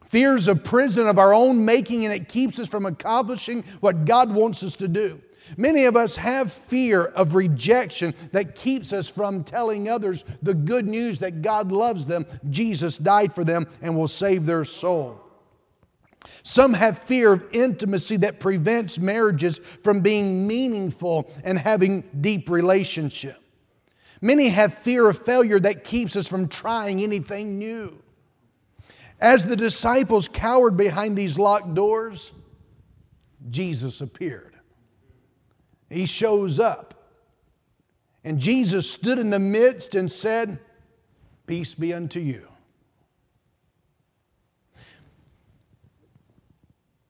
Fear 0.05 0.35
is 0.35 0.47
a 0.47 0.55
prison 0.55 1.07
of 1.07 1.19
our 1.19 1.33
own 1.33 1.65
making 1.65 2.05
and 2.05 2.13
it 2.13 2.29
keeps 2.29 2.59
us 2.59 2.69
from 2.69 2.85
accomplishing 2.85 3.63
what 3.81 4.05
God 4.05 4.31
wants 4.31 4.63
us 4.63 4.77
to 4.77 4.87
do. 4.87 5.21
Many 5.57 5.85
of 5.85 5.95
us 5.95 6.17
have 6.17 6.51
fear 6.51 7.05
of 7.05 7.35
rejection 7.35 8.13
that 8.31 8.55
keeps 8.55 8.93
us 8.93 9.09
from 9.09 9.43
telling 9.43 9.89
others 9.89 10.25
the 10.41 10.53
good 10.53 10.85
news 10.85 11.19
that 11.19 11.41
God 11.41 11.71
loves 11.71 12.05
them, 12.05 12.25
Jesus 12.49 12.97
died 12.97 13.33
for 13.33 13.43
them, 13.43 13.67
and 13.81 13.97
will 13.97 14.07
save 14.07 14.45
their 14.45 14.65
soul. 14.65 15.26
Some 16.43 16.73
have 16.73 16.97
fear 16.97 17.33
of 17.33 17.47
intimacy 17.51 18.17
that 18.17 18.39
prevents 18.39 18.99
marriages 18.99 19.57
from 19.57 20.01
being 20.01 20.47
meaningful 20.47 21.29
and 21.43 21.57
having 21.57 22.01
deep 22.21 22.49
relationship. 22.49 23.37
Many 24.21 24.49
have 24.49 24.73
fear 24.73 25.09
of 25.09 25.17
failure 25.17 25.59
that 25.59 25.83
keeps 25.83 26.15
us 26.15 26.27
from 26.27 26.47
trying 26.47 27.01
anything 27.01 27.59
new. 27.59 28.01
As 29.19 29.43
the 29.43 29.55
disciples 29.55 30.27
cowered 30.27 30.77
behind 30.77 31.17
these 31.17 31.37
locked 31.37 31.73
doors, 31.73 32.33
Jesus 33.49 34.01
appeared. 34.01 34.55
He 35.89 36.05
shows 36.05 36.59
up. 36.59 36.93
And 38.23 38.39
Jesus 38.39 38.89
stood 38.91 39.19
in 39.19 39.29
the 39.29 39.39
midst 39.39 39.95
and 39.95 40.11
said, 40.11 40.59
Peace 41.45 41.75
be 41.75 41.93
unto 41.93 42.19
you. 42.19 42.46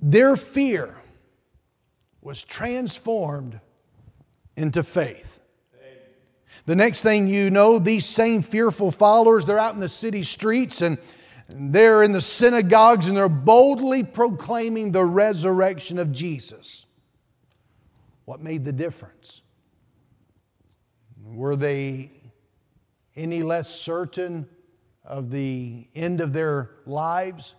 Their 0.09 0.37
fear 0.37 0.97
was 2.21 2.41
transformed 2.41 3.59
into 4.55 4.81
faith. 4.81 5.41
The 6.65 6.77
next 6.77 7.01
thing 7.01 7.27
you 7.27 7.51
know, 7.51 7.77
these 7.77 8.05
same 8.05 8.41
fearful 8.41 8.89
followers, 8.89 9.45
they're 9.45 9.59
out 9.59 9.73
in 9.73 9.81
the 9.81 9.89
city 9.89 10.23
streets 10.23 10.81
and 10.81 10.97
they're 11.49 12.03
in 12.03 12.13
the 12.13 12.21
synagogues 12.21 13.07
and 13.07 13.17
they're 13.17 13.27
boldly 13.27 14.01
proclaiming 14.01 14.93
the 14.93 15.03
resurrection 15.03 15.99
of 15.99 16.13
Jesus. 16.13 16.85
What 18.23 18.39
made 18.39 18.63
the 18.63 18.71
difference? 18.71 19.41
Were 21.21 21.57
they 21.57 22.11
any 23.13 23.43
less 23.43 23.67
certain 23.67 24.47
of 25.03 25.31
the 25.31 25.89
end 25.93 26.21
of 26.21 26.31
their 26.31 26.71
lives? 26.85 27.55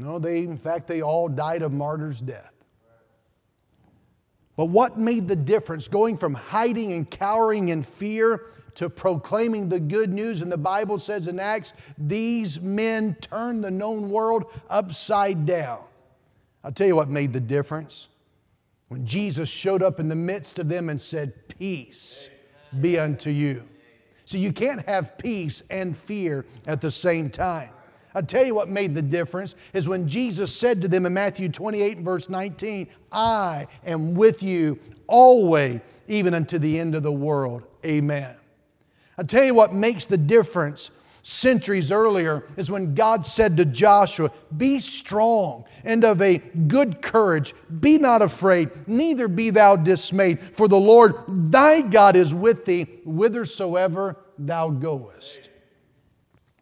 No, 0.00 0.18
they, 0.18 0.40
in 0.44 0.56
fact, 0.56 0.86
they 0.86 1.02
all 1.02 1.28
died 1.28 1.62
a 1.62 1.68
martyr's 1.68 2.20
death. 2.20 2.52
But 4.56 4.66
what 4.66 4.98
made 4.98 5.28
the 5.28 5.36
difference 5.36 5.88
going 5.88 6.16
from 6.16 6.34
hiding 6.34 6.92
and 6.92 7.10
cowering 7.10 7.68
in 7.68 7.82
fear 7.82 8.42
to 8.76 8.88
proclaiming 8.88 9.68
the 9.68 9.80
good 9.80 10.10
news. 10.10 10.42
And 10.42 10.50
the 10.50 10.58
Bible 10.58 10.98
says 10.98 11.28
in 11.28 11.38
Acts, 11.38 11.74
these 11.98 12.60
men 12.60 13.14
turned 13.20 13.64
the 13.64 13.70
known 13.70 14.10
world 14.10 14.44
upside 14.68 15.46
down. 15.46 15.82
I'll 16.62 16.72
tell 16.72 16.86
you 16.86 16.96
what 16.96 17.08
made 17.08 17.32
the 17.32 17.40
difference. 17.40 18.08
When 18.88 19.06
Jesus 19.06 19.48
showed 19.48 19.82
up 19.82 20.00
in 20.00 20.08
the 20.08 20.16
midst 20.16 20.58
of 20.58 20.68
them 20.68 20.88
and 20.88 21.00
said, 21.00 21.34
Peace 21.58 22.28
be 22.80 22.98
unto 22.98 23.30
you. 23.30 23.68
So 24.24 24.38
you 24.38 24.52
can't 24.52 24.86
have 24.86 25.18
peace 25.18 25.62
and 25.70 25.96
fear 25.96 26.44
at 26.66 26.80
the 26.80 26.90
same 26.90 27.30
time. 27.30 27.70
I'll 28.14 28.22
tell 28.22 28.44
you 28.44 28.54
what 28.54 28.68
made 28.68 28.94
the 28.94 29.02
difference 29.02 29.54
is 29.72 29.88
when 29.88 30.08
Jesus 30.08 30.54
said 30.54 30.82
to 30.82 30.88
them 30.88 31.06
in 31.06 31.14
Matthew 31.14 31.48
28 31.48 31.96
and 31.98 32.04
verse 32.04 32.28
19, 32.28 32.88
I 33.12 33.66
am 33.84 34.14
with 34.14 34.42
you 34.42 34.78
always, 35.06 35.80
even 36.08 36.34
unto 36.34 36.58
the 36.58 36.78
end 36.78 36.94
of 36.94 37.02
the 37.02 37.12
world. 37.12 37.64
Amen. 37.84 38.34
I'll 39.16 39.26
tell 39.26 39.44
you 39.44 39.54
what 39.54 39.74
makes 39.74 40.06
the 40.06 40.16
difference 40.16 41.00
centuries 41.22 41.92
earlier 41.92 42.44
is 42.56 42.70
when 42.70 42.94
God 42.94 43.26
said 43.26 43.56
to 43.58 43.64
Joshua, 43.64 44.30
Be 44.56 44.78
strong 44.78 45.64
and 45.84 46.04
of 46.04 46.22
a 46.22 46.38
good 46.38 47.02
courage. 47.02 47.54
Be 47.80 47.98
not 47.98 48.22
afraid, 48.22 48.70
neither 48.86 49.28
be 49.28 49.50
thou 49.50 49.76
dismayed, 49.76 50.40
for 50.40 50.68
the 50.68 50.80
Lord 50.80 51.14
thy 51.28 51.82
God 51.82 52.16
is 52.16 52.34
with 52.34 52.64
thee 52.64 52.84
whithersoever 53.04 54.16
thou 54.38 54.70
goest. 54.70 55.49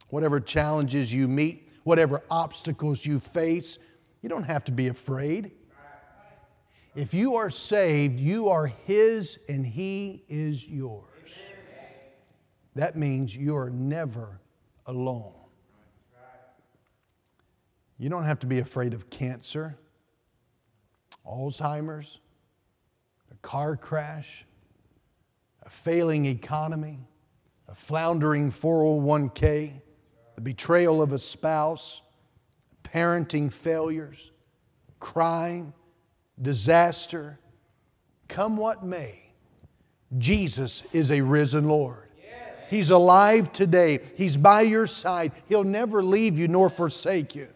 Whatever 0.09 0.41
challenges 0.41 1.12
you 1.12 1.29
meet, 1.29 1.69
whatever 1.85 2.23
obstacles 2.31 3.05
you 3.05 3.19
face, 3.19 3.79
you 4.23 4.29
don't 4.29 4.45
have 4.45 4.65
to 4.65 4.73
be 4.73 4.88
afraid. 4.88 5.53
If 6.95 7.15
you 7.15 7.37
are 7.37 7.50
saved, 7.50 8.19
you 8.19 8.49
are 8.49 8.67
His 8.67 9.38
and 9.49 9.67
He 9.67 10.25
is 10.29 10.67
yours. 10.67 11.05
That 12.75 12.97
means 12.97 13.37
you 13.37 13.57
are 13.57 13.71
never 13.71 14.41
alone. 14.87 15.33
You 17.99 18.09
don't 18.09 18.25
have 18.25 18.38
to 18.41 18.47
be 18.47 18.61
afraid 18.61 18.95
of 18.95 19.11
cancer, 19.11 19.77
Alzheimer's, 21.27 22.21
a 23.31 23.35
car 23.43 23.77
crash, 23.77 24.45
a 25.62 25.71
failing 25.71 26.25
economy, 26.25 27.00
a 27.67 27.75
floundering 27.75 28.50
401k, 28.50 29.83
betrayal 30.40 31.02
of 31.02 31.12
a 31.12 31.18
spouse, 31.18 32.02
parenting 32.83 33.52
failures, 33.52 34.30
crime, 35.00 35.73
disaster. 36.40 37.38
Come 38.28 38.57
what 38.57 38.85
may, 38.85 39.33
Jesus 40.16 40.83
is 40.92 41.11
a 41.11 41.21
risen 41.23 41.68
Lord. 41.68 42.09
He's 42.68 42.90
alive 42.90 43.50
today. 43.50 44.00
He's 44.14 44.37
by 44.37 44.61
your 44.61 44.87
side. 44.87 45.33
He'll 45.49 45.64
never 45.64 46.02
leave 46.02 46.38
you 46.38 46.49
nor 46.49 46.68
forsake 46.68 47.35
you. 47.35 47.49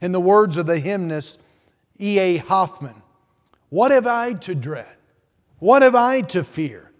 In 0.00 0.12
the 0.12 0.20
words 0.20 0.56
of 0.56 0.66
the 0.66 0.78
hymnist 0.78 1.42
E.A. 1.98 2.36
Hoffman, 2.36 3.02
what 3.68 3.90
have 3.90 4.06
I 4.06 4.34
to 4.34 4.54
dread? 4.54 4.96
What 5.58 5.82
have 5.82 5.94
I 5.94 6.20
to 6.22 6.44
fear? 6.44 6.92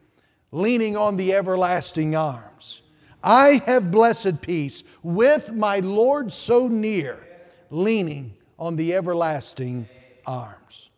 Leaning 0.50 0.96
on 0.96 1.16
the 1.16 1.32
everlasting 1.32 2.16
arms. 2.16 2.82
I 3.24 3.62
have 3.64 3.90
blessed 3.90 4.42
peace 4.42 4.84
with 5.02 5.50
my 5.52 5.80
Lord 5.80 6.30
so 6.30 6.68
near, 6.68 7.26
leaning 7.70 8.34
on 8.58 8.76
the 8.76 8.94
everlasting 8.94 9.88
arms. 10.26 10.90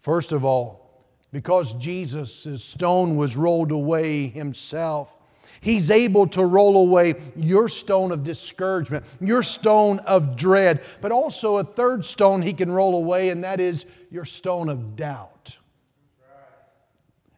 First 0.00 0.32
of 0.32 0.44
all, 0.44 1.06
because 1.32 1.74
Jesus' 1.74 2.62
stone 2.62 3.16
was 3.16 3.36
rolled 3.36 3.70
away 3.70 4.26
himself, 4.26 5.20
He's 5.60 5.90
able 5.90 6.26
to 6.28 6.44
roll 6.44 6.76
away 6.76 7.14
your 7.36 7.68
stone 7.68 8.12
of 8.12 8.22
discouragement, 8.22 9.06
your 9.18 9.42
stone 9.42 9.98
of 10.00 10.36
dread, 10.36 10.82
but 11.00 11.10
also 11.10 11.56
a 11.56 11.64
third 11.64 12.04
stone 12.04 12.42
He 12.42 12.52
can 12.52 12.70
roll 12.70 12.94
away, 12.94 13.30
and 13.30 13.44
that 13.44 13.60
is 13.60 13.86
your 14.10 14.26
stone 14.26 14.68
of 14.68 14.94
doubt. 14.94 15.58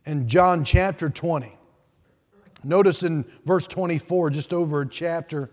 In 0.05 0.27
John 0.27 0.65
chapter 0.65 1.09
20, 1.09 1.56
notice 2.67 3.03
in 3.03 3.25
verse 3.45 3.67
24, 3.67 4.31
just 4.31 4.53
over 4.53 4.83
a 4.83 4.89
chapter, 4.89 5.51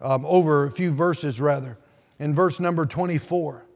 um, 0.00 0.24
over 0.26 0.64
a 0.64 0.70
few 0.70 0.92
verses 0.92 1.40
rather, 1.40 1.78
in 2.18 2.34
verse 2.34 2.60
number 2.60 2.86
24, 2.86 3.66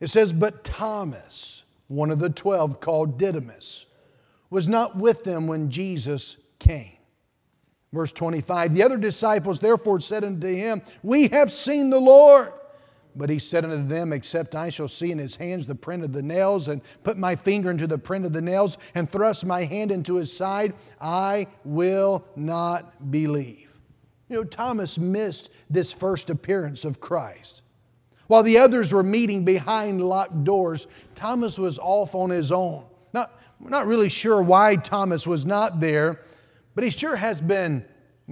it 0.00 0.08
says, 0.08 0.32
But 0.32 0.64
Thomas, 0.64 1.64
one 1.88 2.10
of 2.10 2.18
the 2.18 2.30
twelve 2.30 2.80
called 2.80 3.18
Didymus, 3.18 3.86
was 4.50 4.68
not 4.68 4.96
with 4.96 5.24
them 5.24 5.46
when 5.46 5.70
Jesus 5.70 6.38
came. 6.58 6.96
Verse 7.92 8.12
25 8.12 8.74
The 8.74 8.82
other 8.82 8.98
disciples 8.98 9.60
therefore 9.60 10.00
said 10.00 10.24
unto 10.24 10.48
him, 10.48 10.82
We 11.02 11.28
have 11.28 11.50
seen 11.50 11.90
the 11.90 12.00
Lord. 12.00 12.52
But 13.16 13.30
he 13.30 13.38
said 13.38 13.64
unto 13.64 13.82
them, 13.82 14.12
Except 14.12 14.54
I 14.54 14.68
shall 14.68 14.88
see 14.88 15.10
in 15.10 15.18
his 15.18 15.36
hands 15.36 15.66
the 15.66 15.74
print 15.74 16.04
of 16.04 16.12
the 16.12 16.22
nails, 16.22 16.68
and 16.68 16.82
put 17.02 17.16
my 17.16 17.34
finger 17.34 17.70
into 17.70 17.86
the 17.86 17.98
print 17.98 18.26
of 18.26 18.32
the 18.32 18.42
nails, 18.42 18.76
and 18.94 19.08
thrust 19.08 19.46
my 19.46 19.64
hand 19.64 19.90
into 19.90 20.16
his 20.16 20.36
side, 20.36 20.74
I 21.00 21.46
will 21.64 22.24
not 22.36 23.10
believe. 23.10 23.80
You 24.28 24.36
know, 24.36 24.44
Thomas 24.44 24.98
missed 24.98 25.50
this 25.70 25.92
first 25.92 26.28
appearance 26.28 26.84
of 26.84 27.00
Christ. 27.00 27.62
While 28.26 28.42
the 28.42 28.58
others 28.58 28.92
were 28.92 29.04
meeting 29.04 29.44
behind 29.44 30.02
locked 30.02 30.44
doors, 30.44 30.86
Thomas 31.14 31.58
was 31.58 31.78
off 31.78 32.14
on 32.14 32.30
his 32.30 32.52
own. 32.52 32.84
Not, 33.12 33.32
not 33.60 33.86
really 33.86 34.08
sure 34.08 34.42
why 34.42 34.76
Thomas 34.76 35.26
was 35.26 35.46
not 35.46 35.80
there, 35.80 36.20
but 36.74 36.84
he 36.84 36.90
sure 36.90 37.16
has 37.16 37.40
been 37.40 37.84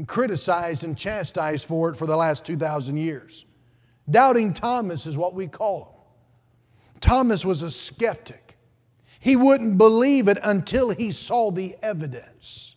criticized 0.07 0.83
and 0.83 0.99
chastised 0.99 1.67
for 1.67 1.91
it 1.91 1.97
for 1.97 2.07
the 2.07 2.17
last 2.17 2.45
2,000 2.45 2.97
years. 2.97 3.47
Doubting 4.09 4.53
Thomas 4.53 5.07
is 5.07 5.17
what 5.17 5.35
we 5.35 5.47
call 5.47 5.85
him. 5.85 7.01
Thomas 7.01 7.45
was 7.45 7.63
a 7.63 7.71
skeptic. 7.71 8.57
He 9.21 9.37
wouldn't 9.37 9.79
believe 9.79 10.29
it 10.29 10.39
until 10.43 10.91
he 10.91 11.11
saw 11.11 11.51
the 11.51 11.77
evidence. 11.83 12.77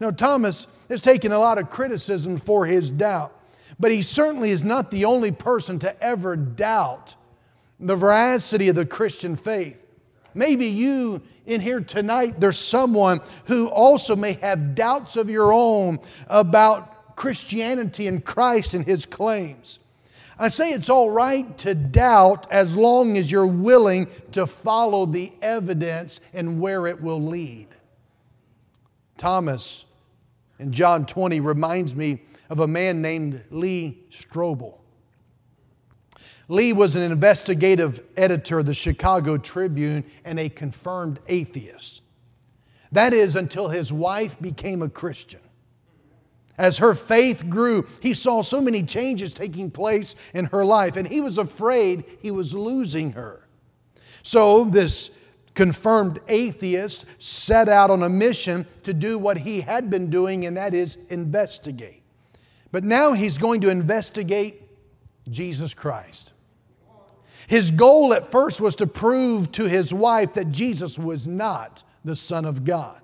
Now, 0.00 0.10
Thomas 0.10 0.66
has 0.88 1.02
taken 1.02 1.32
a 1.32 1.38
lot 1.38 1.58
of 1.58 1.68
criticism 1.68 2.38
for 2.38 2.66
his 2.66 2.90
doubt, 2.90 3.38
but 3.78 3.92
he 3.92 4.02
certainly 4.02 4.50
is 4.50 4.64
not 4.64 4.90
the 4.90 5.04
only 5.04 5.30
person 5.30 5.78
to 5.80 6.02
ever 6.02 6.36
doubt 6.36 7.16
the 7.78 7.96
veracity 7.96 8.68
of 8.68 8.74
the 8.74 8.86
Christian 8.86 9.36
faith. 9.36 9.84
Maybe 10.34 10.66
you 10.66 11.22
in 11.44 11.60
here 11.60 11.80
tonight, 11.80 12.40
there's 12.40 12.58
someone 12.58 13.20
who 13.46 13.68
also 13.68 14.14
may 14.16 14.34
have 14.34 14.74
doubts 14.74 15.16
of 15.16 15.28
your 15.28 15.52
own 15.52 15.98
about 16.28 17.16
Christianity 17.16 18.06
and 18.06 18.24
Christ 18.24 18.74
and 18.74 18.84
his 18.84 19.06
claims. 19.06 19.80
I 20.38 20.48
say 20.48 20.72
it's 20.72 20.90
all 20.90 21.10
right 21.10 21.56
to 21.58 21.74
doubt 21.74 22.50
as 22.50 22.76
long 22.76 23.16
as 23.16 23.30
you're 23.30 23.46
willing 23.46 24.08
to 24.32 24.46
follow 24.46 25.06
the 25.06 25.32
evidence 25.42 26.20
and 26.32 26.60
where 26.60 26.86
it 26.86 27.00
will 27.00 27.20
lead. 27.20 27.68
Thomas 29.18 29.86
in 30.58 30.72
John 30.72 31.06
20 31.06 31.40
reminds 31.40 31.94
me 31.94 32.22
of 32.48 32.60
a 32.60 32.66
man 32.66 33.02
named 33.02 33.44
Lee 33.50 34.04
Strobel. 34.10 34.78
Lee 36.48 36.72
was 36.72 36.96
an 36.96 37.10
investigative 37.10 38.02
editor 38.16 38.58
of 38.58 38.66
the 38.66 38.74
Chicago 38.74 39.38
Tribune 39.38 40.04
and 40.24 40.38
a 40.38 40.48
confirmed 40.48 41.18
atheist. 41.28 42.02
That 42.90 43.14
is, 43.14 43.36
until 43.36 43.68
his 43.68 43.92
wife 43.92 44.38
became 44.40 44.82
a 44.82 44.88
Christian. 44.88 45.40
As 46.58 46.78
her 46.78 46.94
faith 46.94 47.48
grew, 47.48 47.86
he 48.00 48.14
saw 48.14 48.42
so 48.42 48.60
many 48.60 48.82
changes 48.82 49.32
taking 49.32 49.70
place 49.70 50.14
in 50.34 50.46
her 50.46 50.64
life, 50.64 50.96
and 50.96 51.08
he 51.08 51.20
was 51.20 51.38
afraid 51.38 52.04
he 52.20 52.30
was 52.30 52.54
losing 52.54 53.12
her. 53.12 53.48
So, 54.22 54.64
this 54.64 55.18
confirmed 55.54 56.20
atheist 56.28 57.22
set 57.22 57.68
out 57.68 57.90
on 57.90 58.02
a 58.02 58.08
mission 58.08 58.66
to 58.84 58.94
do 58.94 59.18
what 59.18 59.38
he 59.38 59.62
had 59.62 59.90
been 59.90 60.10
doing, 60.10 60.46
and 60.46 60.56
that 60.56 60.74
is 60.74 60.96
investigate. 61.08 62.02
But 62.70 62.84
now 62.84 63.12
he's 63.12 63.38
going 63.38 63.60
to 63.62 63.70
investigate 63.70 64.62
Jesus 65.28 65.74
Christ. 65.74 66.32
His 67.46 67.70
goal 67.70 68.14
at 68.14 68.26
first 68.26 68.60
was 68.60 68.76
to 68.76 68.86
prove 68.86 69.52
to 69.52 69.64
his 69.64 69.92
wife 69.92 70.34
that 70.34 70.52
Jesus 70.52 70.98
was 70.98 71.26
not 71.26 71.82
the 72.04 72.16
Son 72.16 72.44
of 72.44 72.64
God. 72.64 73.01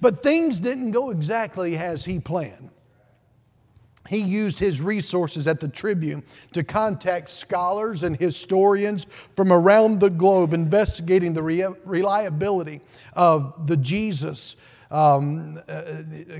But 0.00 0.22
things 0.22 0.60
didn't 0.60 0.92
go 0.92 1.10
exactly 1.10 1.76
as 1.76 2.04
he 2.04 2.18
planned. 2.18 2.70
He 4.08 4.18
used 4.18 4.58
his 4.58 4.82
resources 4.82 5.46
at 5.46 5.60
the 5.60 5.68
Tribune 5.68 6.24
to 6.52 6.62
contact 6.62 7.30
scholars 7.30 8.02
and 8.02 8.18
historians 8.18 9.04
from 9.34 9.50
around 9.50 10.00
the 10.00 10.10
globe 10.10 10.52
investigating 10.52 11.32
the 11.32 11.42
reliability 11.42 12.82
of 13.14 13.66
the 13.66 13.78
Jesus 13.78 14.56
um, 14.94 15.60
uh, 15.68 15.84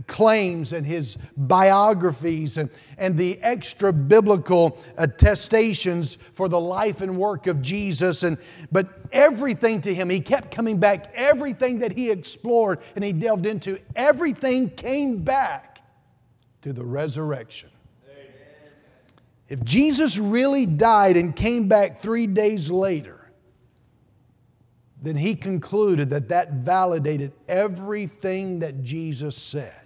claims 0.07 0.73
and 0.73 0.87
his 0.87 1.19
biographies 1.37 2.57
and, 2.57 2.71
and 2.97 3.19
the 3.19 3.43
extra 3.43 3.93
biblical 3.93 4.79
attestations 4.97 6.15
for 6.15 6.49
the 6.49 6.61
life 6.61 7.01
and 7.01 7.19
work 7.19 7.49
of 7.49 7.61
Jesus. 7.61 8.23
And, 8.23 8.39
but 8.71 8.89
everything 9.11 9.81
to 9.81 9.93
him, 9.93 10.09
he 10.09 10.21
kept 10.21 10.53
coming 10.53 10.79
back. 10.79 11.11
Everything 11.15 11.81
that 11.81 11.93
he 11.95 12.13
explored 12.13 12.79
and 12.95 13.03
he 13.05 13.13
delved 13.13 13.45
into, 13.45 13.81
everything 13.97 14.71
came 14.71 15.25
back 15.25 15.83
to 16.63 16.73
the 16.73 16.85
resurrection. 16.85 17.71
If 19.49 19.63
Jesus 19.65 20.17
really 20.17 20.65
died 20.65 21.17
and 21.17 21.35
came 21.35 21.69
back 21.69 21.99
three 21.99 22.29
days 22.29 22.71
later, 22.71 23.14
then 25.05 25.17
he 25.17 25.35
concluded 25.35 26.11
that 26.11 26.29
that 26.31 26.53
validated 26.53 27.33
everything 27.49 28.61
that 28.61 28.83
Jesus 28.83 29.37
said. 29.37 29.83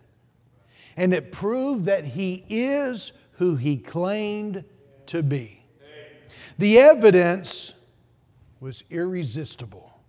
And 0.96 1.12
it 1.12 1.32
proved 1.32 1.84
that 1.84 2.04
he 2.04 2.44
is 2.48 3.12
who 3.32 3.56
he 3.56 3.76
claimed 3.76 4.64
to 5.06 5.22
be. 5.22 5.64
The 6.58 6.78
evidence 6.78 7.74
was 8.60 8.84
irresistible. 8.90 10.00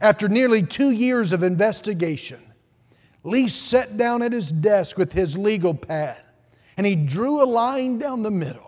After 0.00 0.28
nearly 0.28 0.62
two 0.62 0.90
years 0.90 1.32
of 1.32 1.42
investigation, 1.42 2.40
Lee 3.24 3.48
sat 3.48 3.96
down 3.96 4.22
at 4.22 4.32
his 4.32 4.52
desk 4.52 4.98
with 4.98 5.12
his 5.12 5.38
legal 5.38 5.74
pad 5.74 6.20
and 6.76 6.86
he 6.86 6.94
drew 6.94 7.42
a 7.42 7.46
line 7.46 7.98
down 7.98 8.22
the 8.22 8.30
middle. 8.30 8.65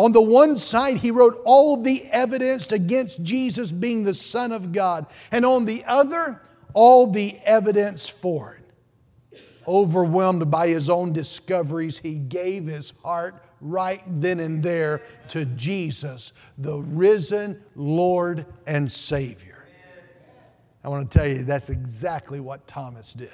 On 0.00 0.12
the 0.12 0.22
one 0.22 0.56
side, 0.56 0.96
he 0.96 1.10
wrote 1.10 1.42
all 1.44 1.76
the 1.76 2.06
evidence 2.06 2.72
against 2.72 3.22
Jesus 3.22 3.70
being 3.70 4.04
the 4.04 4.14
Son 4.14 4.50
of 4.50 4.72
God, 4.72 5.04
and 5.30 5.44
on 5.44 5.66
the 5.66 5.84
other, 5.84 6.40
all 6.72 7.10
the 7.10 7.38
evidence 7.44 8.08
for 8.08 8.54
it. 8.54 9.38
Overwhelmed 9.68 10.50
by 10.50 10.68
his 10.68 10.88
own 10.88 11.12
discoveries, 11.12 11.98
he 11.98 12.14
gave 12.14 12.64
his 12.64 12.94
heart 13.02 13.44
right 13.60 14.00
then 14.06 14.40
and 14.40 14.62
there 14.62 15.02
to 15.28 15.44
Jesus, 15.44 16.32
the 16.56 16.78
risen 16.78 17.62
Lord 17.76 18.46
and 18.66 18.90
Savior. 18.90 19.66
I 20.82 20.88
want 20.88 21.10
to 21.10 21.18
tell 21.18 21.28
you, 21.28 21.44
that's 21.44 21.68
exactly 21.68 22.40
what 22.40 22.66
Thomas 22.66 23.12
did. 23.12 23.28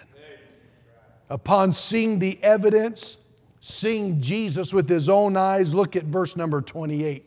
Upon 1.30 1.72
seeing 1.72 2.18
the 2.18 2.42
evidence, 2.42 3.25
seeing 3.66 4.20
Jesus 4.20 4.72
with 4.72 4.88
his 4.88 5.08
own 5.08 5.36
eyes. 5.36 5.74
Look 5.74 5.96
at 5.96 6.04
verse 6.04 6.36
number 6.36 6.62
28. 6.62 7.24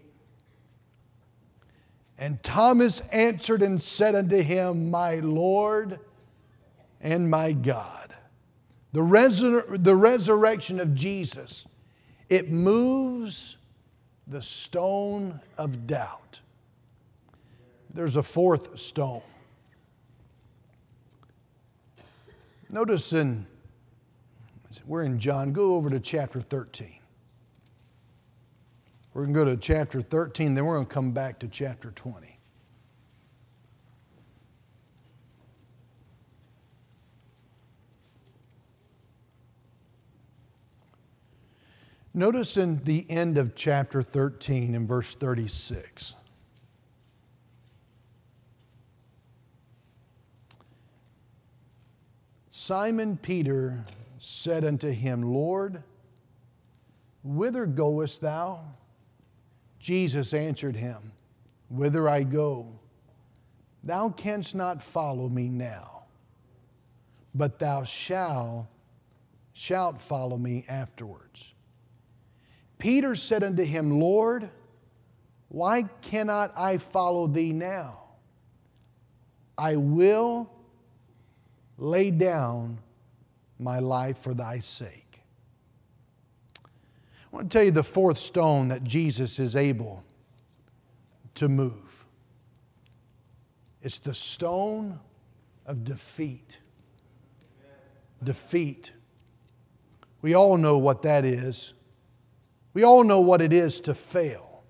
And 2.17 2.41
Thomas 2.41 3.02
answered 3.10 3.62
and 3.62 3.82
said 3.82 4.15
unto 4.15 4.41
him, 4.41 4.89
My 4.89 5.15
Lord 5.15 5.99
and 7.02 7.30
my 7.30 7.52
God. 7.52 8.15
The, 8.93 9.02
resur- 9.02 9.84
the 9.84 9.97
resurrection 9.97 10.80
of 10.80 10.95
Jesus, 10.95 11.67
it 12.30 12.49
moves 12.49 13.58
the 14.25 14.41
stone 14.41 15.41
of 15.58 15.88
doubt. 15.88 16.39
There's 17.93 18.15
a 18.15 18.23
fourth 18.23 18.80
stone. 18.80 19.23
Notice 22.69 23.12
in 23.12 23.45
we're 24.86 25.03
in 25.03 25.19
John. 25.19 25.51
Go 25.51 25.75
over 25.75 25.89
to 25.89 25.99
chapter 25.99 26.41
13. 26.41 26.99
We're 29.13 29.23
going 29.23 29.34
to 29.34 29.39
go 29.39 29.45
to 29.45 29.58
chapter 29.58 30.01
13, 30.01 30.53
then 30.53 30.65
we're 30.65 30.75
going 30.75 30.86
to 30.86 30.93
come 30.93 31.12
back 31.12 31.39
to 31.39 31.47
chapter 31.47 31.91
20. 31.91 32.39
Notice 42.13 42.58
in 42.58 42.84
the 42.84 43.05
end 43.10 43.38
of 43.38 43.55
chapter 43.55 44.01
13 44.01 44.75
in 44.75 44.86
verse 44.86 45.15
36. 45.15 46.15
Simon 52.49 53.17
Peter 53.17 53.84
said 54.19 54.63
unto 54.63 54.89
him, 54.89 55.34
Lord, 55.34 55.82
whither 57.23 57.65
goest 57.65 58.21
thou? 58.21 58.60
Jesus 59.79 60.34
answered 60.34 60.75
him, 60.75 61.13
Whither 61.69 62.08
I 62.10 62.23
go, 62.23 62.67
thou 63.84 64.10
canst 64.10 64.55
not 64.55 64.84
follow 64.84 65.29
me 65.29 65.47
now, 65.47 66.03
but 67.34 67.60
thou 67.60 67.84
shalt, 67.84 68.67
shalt 69.53 70.01
follow 70.01 70.38
me 70.38 70.65
afterwards. 70.67 71.53
Peter 72.77 73.15
said 73.15 73.43
unto 73.43 73.63
him, 73.63 73.99
Lord, 73.99 74.49
why 75.49 75.84
cannot 76.01 76.51
I 76.58 76.77
follow 76.77 77.27
thee 77.27 77.53
now? 77.53 77.99
I 79.58 79.75
will 79.75 80.49
lay 81.77 82.12
down 82.12 82.79
my 83.60 83.80
life 83.80 84.17
for 84.17 84.34
thy 84.34 84.60
sake. 84.60 85.22
I 87.32 87.36
want 87.36 87.52
to 87.52 87.58
tell 87.58 87.65
you 87.65 87.72
the 87.72 87.84
fourth 87.84 88.17
stone 88.17 88.69
that 88.69 88.84
Jesus 88.84 89.38
is 89.38 89.56
able 89.56 90.04
to 91.36 91.48
move. 91.48 92.06
It's 93.82 94.00
the 94.00 94.13
stone 94.13 95.00
of 95.65 95.84
defeat. 95.84 96.60
Defeat. 98.24 98.91
We 100.22 100.34
all 100.34 100.58
know 100.58 100.78
what 100.78 101.04
that 101.04 101.24
is. 101.24 101.74
We 102.74 102.84
all 102.84 103.04
know 103.04 103.22
what 103.22 103.41
it 103.41 103.54
is 103.54 103.80
to 103.82 103.93
fail. 103.93 104.63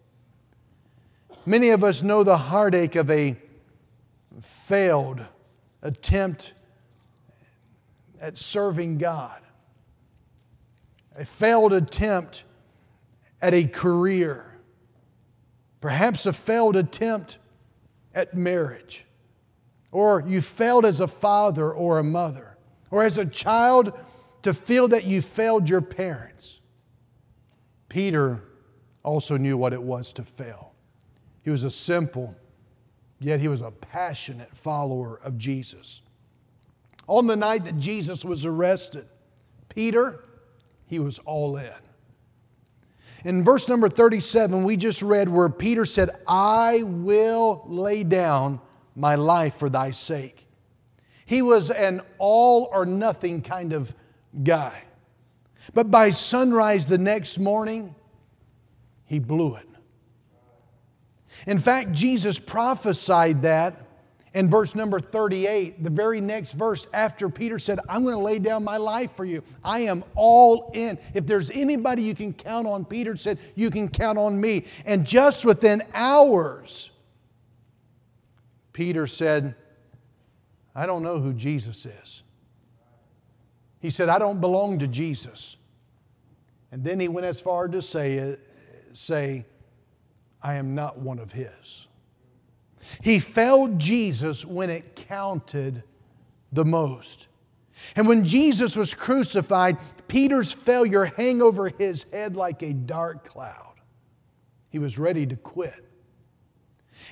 Many 1.45 1.69
of 1.69 1.83
us 1.83 2.03
know 2.03 2.23
the 2.23 2.37
heartache 2.37 2.95
of 2.95 3.09
a 3.09 3.37
failed 4.41 5.25
attempt 5.81 6.53
at 8.21 8.37
serving 8.37 8.97
God, 8.97 9.41
a 11.15 11.25
failed 11.25 11.73
attempt 11.73 12.43
at 13.41 13.53
a 13.53 13.65
career, 13.65 14.59
perhaps 15.81 16.25
a 16.25 16.33
failed 16.33 16.75
attempt 16.75 17.37
at 18.13 18.33
marriage, 18.33 19.05
or 19.91 20.23
you 20.27 20.41
failed 20.41 20.85
as 20.85 20.99
a 20.99 21.07
father 21.07 21.71
or 21.71 21.99
a 21.99 22.03
mother, 22.03 22.57
or 22.91 23.03
as 23.03 23.17
a 23.17 23.25
child 23.25 23.93
to 24.41 24.53
feel 24.53 24.87
that 24.87 25.05
you 25.05 25.21
failed 25.21 25.69
your 25.69 25.81
parents. 25.81 26.61
Peter 27.87 28.43
also 29.03 29.37
knew 29.37 29.57
what 29.57 29.73
it 29.73 29.81
was 29.81 30.13
to 30.13 30.23
fail. 30.23 30.73
He 31.43 31.49
was 31.49 31.63
a 31.63 31.69
simple, 31.71 32.35
yet 33.19 33.39
he 33.39 33.47
was 33.47 33.61
a 33.61 33.71
passionate 33.71 34.55
follower 34.55 35.19
of 35.23 35.37
Jesus. 35.37 36.01
On 37.09 37.25
the 37.25 37.35
night 37.35 37.65
that 37.65 37.79
Jesus 37.79 38.23
was 38.23 38.45
arrested, 38.45 39.03
Peter, 39.67 40.23
he 40.85 40.99
was 40.99 41.17
all 41.19 41.57
in. 41.57 41.73
In 43.25 43.43
verse 43.43 43.67
number 43.67 43.89
37, 43.89 44.63
we 44.63 44.77
just 44.77 45.01
read 45.01 45.27
where 45.27 45.49
Peter 45.49 45.85
said, 45.85 46.11
I 46.27 46.83
will 46.83 47.63
lay 47.65 48.03
down 48.03 48.61
my 48.95 49.15
life 49.15 49.55
for 49.55 49.69
thy 49.69 49.89
sake. 49.89 50.45
He 51.25 51.41
was 51.41 51.71
an 51.71 52.01
all 52.19 52.69
or 52.71 52.85
nothing 52.85 53.41
kind 53.41 53.73
of 53.73 53.95
guy. 54.43 54.83
But 55.73 55.89
by 55.89 56.11
sunrise 56.11 56.85
the 56.85 56.99
next 56.99 57.39
morning, 57.39 57.95
he 59.05 59.17
blew 59.17 59.55
it. 59.55 59.67
In 61.47 61.57
fact, 61.57 61.91
Jesus 61.91 62.37
prophesied 62.37 63.41
that 63.41 63.88
in 64.33 64.49
verse 64.49 64.75
number 64.75 64.99
38, 64.99 65.83
the 65.83 65.89
very 65.89 66.21
next 66.21 66.53
verse 66.53 66.87
after 66.93 67.29
Peter 67.29 67.57
said, 67.57 67.79
I'm 67.89 68.03
going 68.03 68.15
to 68.15 68.21
lay 68.21 68.39
down 68.39 68.63
my 68.63 68.77
life 68.77 69.13
for 69.13 69.25
you. 69.25 69.43
I 69.63 69.81
am 69.81 70.03
all 70.15 70.71
in. 70.73 70.99
If 71.13 71.25
there's 71.25 71.49
anybody 71.49 72.03
you 72.03 72.13
can 72.13 72.33
count 72.33 72.67
on, 72.67 72.85
Peter 72.85 73.15
said, 73.15 73.39
You 73.55 73.71
can 73.71 73.89
count 73.89 74.17
on 74.17 74.39
me. 74.39 74.65
And 74.85 75.05
just 75.05 75.45
within 75.45 75.81
hours, 75.93 76.91
Peter 78.71 79.07
said, 79.07 79.55
I 80.75 80.85
don't 80.85 81.03
know 81.03 81.19
who 81.19 81.33
Jesus 81.33 81.85
is. 81.85 82.23
He 83.79 83.89
said, 83.89 84.09
I 84.09 84.19
don't 84.19 84.39
belong 84.39 84.79
to 84.79 84.87
Jesus. 84.87 85.57
And 86.71 86.83
then 86.83 86.99
he 86.99 87.07
went 87.07 87.25
as 87.25 87.39
far 87.39 87.67
to 87.67 87.81
say, 87.81 88.37
say 88.93 89.45
I 90.41 90.53
am 90.55 90.75
not 90.75 90.99
one 90.99 91.19
of 91.19 91.31
his. 91.31 91.88
He 93.01 93.19
failed 93.19 93.79
Jesus 93.79 94.45
when 94.45 94.69
it 94.69 94.95
counted 94.95 95.83
the 96.51 96.65
most. 96.65 97.27
And 97.95 98.07
when 98.07 98.25
Jesus 98.25 98.75
was 98.75 98.93
crucified, 98.93 99.77
Peter's 100.07 100.51
failure 100.51 101.05
hung 101.05 101.41
over 101.41 101.69
his 101.69 102.03
head 102.11 102.35
like 102.35 102.61
a 102.61 102.73
dark 102.73 103.25
cloud. 103.25 103.75
He 104.69 104.79
was 104.79 104.99
ready 104.99 105.25
to 105.25 105.35
quit. 105.35 105.85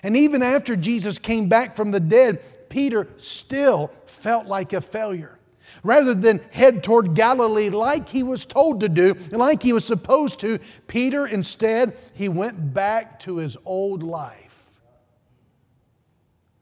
And 0.03 0.15
even 0.15 0.43
after 0.43 0.75
Jesus 0.75 1.17
came 1.17 1.49
back 1.49 1.75
from 1.75 1.91
the 1.91 1.99
dead, 1.99 2.69
Peter 2.69 3.07
still 3.17 3.91
felt 4.05 4.45
like 4.45 4.73
a 4.73 4.81
failure. 4.81 5.39
Rather 5.83 6.13
than 6.13 6.39
head 6.51 6.83
toward 6.83 7.13
Galilee 7.13 7.69
like 7.69 8.09
he 8.09 8.23
was 8.23 8.45
told 8.45 8.79
to 8.81 8.89
do, 8.89 9.15
like 9.31 9.63
he 9.63 9.73
was 9.73 9.85
supposed 9.85 10.39
to, 10.41 10.59
Peter 10.87 11.25
instead, 11.25 11.95
he 12.13 12.29
went 12.29 12.73
back 12.73 13.19
to 13.21 13.37
his 13.37 13.57
old 13.65 14.03
life. 14.03 14.46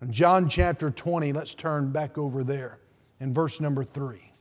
In 0.06 0.12
John 0.12 0.48
chapter 0.48 0.92
20, 0.92 1.34
let's 1.34 1.56
turn 1.56 1.92
back 1.92 2.20
over 2.20 2.44
there 2.44 2.78
in 3.20 3.34
verse 3.34 3.60
number 3.60 3.84
3. 3.84 4.32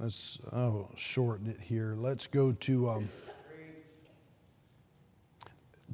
Let's 0.00 0.40
oh, 0.52 0.88
shorten 0.96 1.48
it 1.48 1.60
here. 1.60 1.94
Let's 1.96 2.26
go 2.26 2.50
to 2.50 2.90
um, 2.90 3.08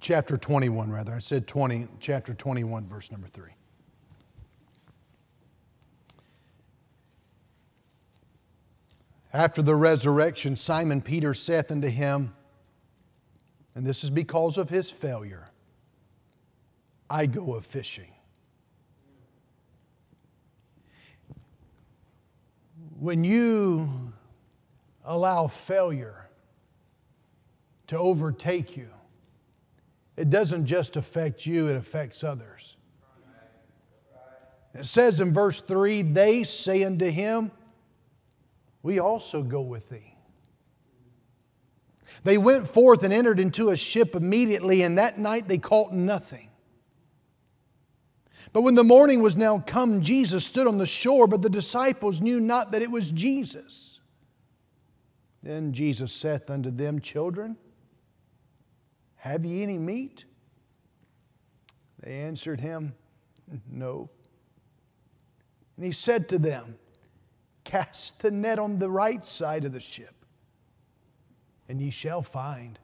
chapter 0.03 0.37
21, 0.37 0.91
rather. 0.91 1.15
I 1.15 1.21
said 1.21 1.47
20, 1.47 1.87
chapter 2.01 2.35
21, 2.35 2.87
verse 2.87 3.11
number 3.13 3.29
3. 3.29 3.51
After 9.33 9.63
the 9.63 9.77
resurrection, 9.77 10.57
Simon 10.57 11.01
Peter 11.01 11.33
saith 11.33 11.71
unto 11.71 11.89
him, 11.89 12.35
and 13.75 13.87
this 13.87 14.05
is 14.05 14.11
because 14.11 14.59
of 14.59 14.69
his 14.69 14.91
failure, 14.91 15.49
I 17.09 17.27
go 17.27 17.55
a 17.55 17.61
fishing. 17.61 18.13
When 22.99 23.25
you 23.25 24.13
allow 25.05 25.47
failure 25.47 26.29
to 27.87 27.99
overtake 27.99 28.77
you, 28.77 28.91
it 30.17 30.31
doesn't 30.31 30.67
just 30.67 30.97
affect 30.97 31.47
you, 31.47 31.69
it 31.69 31.77
affects 31.77 32.23
others. 32.23 32.77
It 34.75 34.87
says 34.87 35.21
in 35.21 35.33
verse 35.33 35.61
3 35.61 36.03
they 36.03 36.45
say 36.45 36.85
unto 36.85 37.11
him, 37.11 37.51
We 38.83 38.99
also 38.99 39.43
go 39.43 39.61
with 39.61 39.91
thee. 39.91 40.17
They 42.25 42.39
went 42.39 42.69
forth 42.69 43.03
and 43.03 43.13
entered 43.13 43.41
into 43.41 43.71
a 43.71 43.77
ship 43.77 44.15
immediately, 44.15 44.83
and 44.83 44.97
that 44.99 45.19
night 45.19 45.49
they 45.49 45.59
caught 45.59 45.93
nothing. 45.93 46.51
But 48.53 48.63
when 48.63 48.75
the 48.75 48.85
morning 48.85 49.23
was 49.23 49.37
now 49.37 49.59
come, 49.67 50.01
Jesus 50.01 50.45
stood 50.45 50.67
on 50.67 50.79
the 50.79 50.87
shore, 50.87 51.27
but 51.27 51.43
the 51.43 51.51
disciples 51.51 52.21
knew 52.21 52.39
not 52.39 52.73
that 52.73 52.83
it 52.83 52.91
was 52.91 53.11
Jesus. 53.11 54.01
Then 55.43 55.73
Jesus 55.73 56.13
saith 56.13 56.51
unto 56.51 56.71
them, 56.71 57.01
Children, 57.01 57.57
have 59.23 59.45
ye 59.45 59.63
any 59.63 59.79
meat? 59.79 60.25
They 62.01 62.23
answered 62.23 62.61
him, 62.61 62.97
No. 63.71 64.11
And 65.77 65.87
he 65.87 65.93
said 65.93 66.29
to 66.31 66.41
them, 66.41 66.75
Cast 67.63 68.23
the 68.23 68.33
net 68.33 68.59
on 68.59 68.81
the 68.81 68.91
right 68.91 69.25
side 69.25 69.65
of 69.65 69.73
the 69.73 69.79
ship, 69.79 70.27
and 71.69 71.81
ye 71.81 71.91
shall 71.91 72.23
find. 72.23 72.81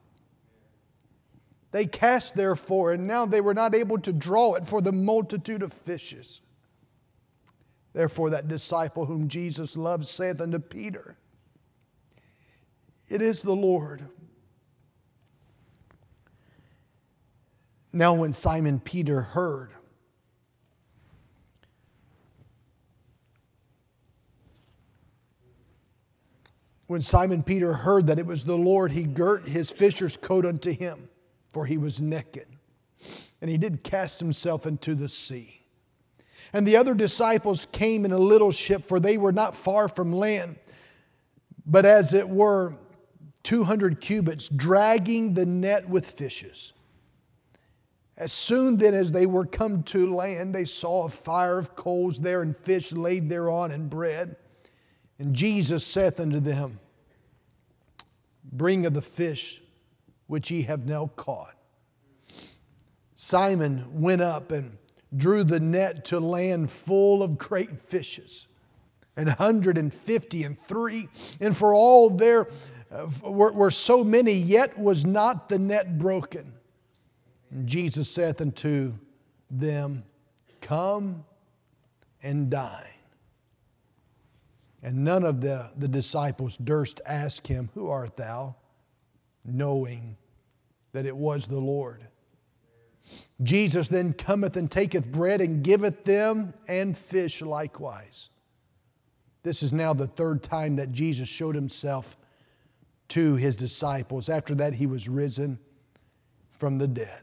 They 1.73 1.87
cast 1.87 2.37
therefore, 2.37 2.93
and 2.93 3.09
now 3.09 3.27
they 3.27 3.41
were 3.41 3.53
not 3.53 3.75
able 3.75 3.99
to 3.99 4.13
draw 4.13 4.55
it 4.55 4.65
for 4.65 4.81
the 4.81 4.93
multitude 4.93 5.65
of 5.65 5.73
fishes. 5.73 6.41
Therefore, 7.95 8.31
that 8.31 8.47
disciple 8.47 9.07
whom 9.07 9.27
Jesus 9.27 9.77
loved 9.77 10.07
saith 10.07 10.41
unto 10.41 10.61
Peter, 10.61 11.17
It 13.09 13.23
is 13.23 13.43
the 13.43 13.57
Lord. 13.57 14.05
Now, 17.93 18.15
when 18.15 18.33
Simon 18.33 18.81
Peter 18.81 19.21
heard, 19.21 19.71
when 26.87 27.03
Simon 27.03 27.43
Peter 27.43 27.73
heard 27.73 28.07
that 28.09 28.19
it 28.19 28.27
was 28.27 28.45
the 28.45 28.57
Lord, 28.57 28.93
he 28.93 29.05
girt 29.05 29.49
his 29.49 29.71
fisher's 29.71 30.17
coat 30.17 30.45
unto 30.45 30.73
him 30.73 31.09
for 31.53 31.67
he 31.67 31.79
was 31.79 32.01
naked. 32.01 32.47
And 33.41 33.51
he 33.51 33.59
did 33.59 33.85
cast 33.85 34.21
himself 34.21 34.67
into 34.67 34.95
the 34.95 35.09
sea. 35.09 35.63
And 36.53 36.67
the 36.67 36.77
other 36.77 36.95
disciples 36.95 37.65
came 37.65 38.05
in 38.05 38.13
a 38.13 38.19
little 38.19 38.53
ship, 38.53 38.87
for 38.87 38.99
they 38.99 39.19
were 39.19 39.33
not 39.33 39.55
far 39.55 39.89
from 39.89 40.13
land, 40.13 40.57
but 41.67 41.85
as 41.85 42.15
it 42.15 42.29
were 42.29 42.77
200 43.43 44.01
cubits, 44.01 44.49
dragging 44.49 45.35
the 45.35 45.47
net 45.47 45.89
with 45.89 46.11
fishes. 46.11 46.73
As 48.19 48.33
soon 48.33 48.79
then 48.79 48.95
as 48.95 49.13
they 49.13 49.27
were 49.27 49.47
come 49.47 49.85
to 49.85 50.13
land, 50.13 50.53
they 50.53 50.65
saw 50.65 51.05
a 51.05 51.09
fire 51.09 51.57
of 51.57 51.77
coals 51.77 52.21
there 52.21 52.43
and 52.43 52.57
fish 52.57 52.93
laid 52.93 53.31
thereon 53.31 53.71
and 53.71 53.89
bread. 53.89 54.35
And 55.21 55.35
Jesus 55.35 55.87
saith 55.87 56.19
unto 56.19 56.41
them, 56.41 56.81
Bring 58.43 58.87
of 58.87 58.95
the 58.95 59.03
fish 59.03 59.63
which 60.27 60.51
ye 60.51 60.63
have 60.63 60.85
now 60.85 61.13
caught. 61.15 61.55
Simon 63.15 64.01
went 64.01 64.21
up 64.21 64.51
and 64.51 64.79
drew 65.17 65.45
the 65.45 65.61
net 65.61 66.05
to 66.07 66.19
land 66.19 66.73
full 66.73 67.23
of 67.23 67.39
great 67.39 67.79
fishes, 67.79 68.49
an 69.17 69.29
hundred 69.29 69.79
and 69.79 69.95
fifty 69.95 70.43
and 70.43 70.59
three. 70.59 71.09
And 71.41 71.57
for 71.57 71.73
all 71.73 72.11
there 72.11 72.49
uh, 72.91 73.07
were, 73.23 73.53
were 73.53 73.71
so 73.71 74.03
many, 74.03 74.33
yet 74.33 74.77
was 74.77 75.07
not 75.07 75.49
the 75.49 75.59
net 75.59 75.99
broken. 75.99 76.55
And 77.51 77.67
Jesus 77.67 78.11
saith 78.11 78.41
unto 78.41 78.95
them, 79.51 80.05
Come 80.61 81.25
and 82.23 82.51
dine. 82.51 82.85
And 84.83 85.05
none 85.05 85.25
of 85.25 85.41
the, 85.41 85.71
the 85.77 85.89
disciples 85.89 86.57
durst 86.57 87.01
ask 87.07 87.47
him, 87.47 87.71
Who 87.75 87.89
art 87.89 88.17
thou? 88.17 88.57
knowing 89.49 90.17
that 90.93 91.07
it 91.07 91.17
was 91.17 91.47
the 91.47 91.59
Lord. 91.59 92.07
Jesus 93.43 93.89
then 93.89 94.13
cometh 94.13 94.57
and 94.57 94.71
taketh 94.71 95.11
bread 95.11 95.41
and 95.41 95.63
giveth 95.63 96.05
them, 96.05 96.53
and 96.67 96.97
fish 96.97 97.41
likewise. 97.41 98.31
This 99.43 99.63
is 99.63 99.73
now 99.73 99.95
the 99.95 100.07
third 100.07 100.43
time 100.43 100.77
that 100.77 100.93
Jesus 100.93 101.29
showed 101.29 101.55
himself 101.55 102.17
to 103.09 103.37
his 103.37 103.57
disciples. 103.57 104.29
After 104.29 104.55
that, 104.57 104.75
he 104.75 104.87
was 104.87 105.09
risen 105.09 105.59
from 106.51 106.77
the 106.77 106.89
dead. 106.89 107.23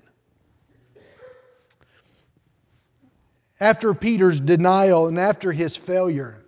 After 3.59 3.93
Peter's 3.93 4.39
denial 4.39 5.07
and 5.07 5.19
after 5.19 5.51
his 5.51 5.77
failure, 5.77 6.45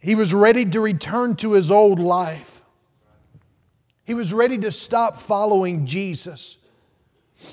He 0.00 0.14
was 0.14 0.32
ready 0.32 0.64
to 0.64 0.80
return 0.80 1.36
to 1.36 1.52
his 1.52 1.70
old 1.70 1.98
life. 1.98 2.62
He 4.04 4.14
was 4.14 4.32
ready 4.32 4.56
to 4.58 4.70
stop 4.70 5.16
following 5.16 5.86
Jesus. 5.86 6.56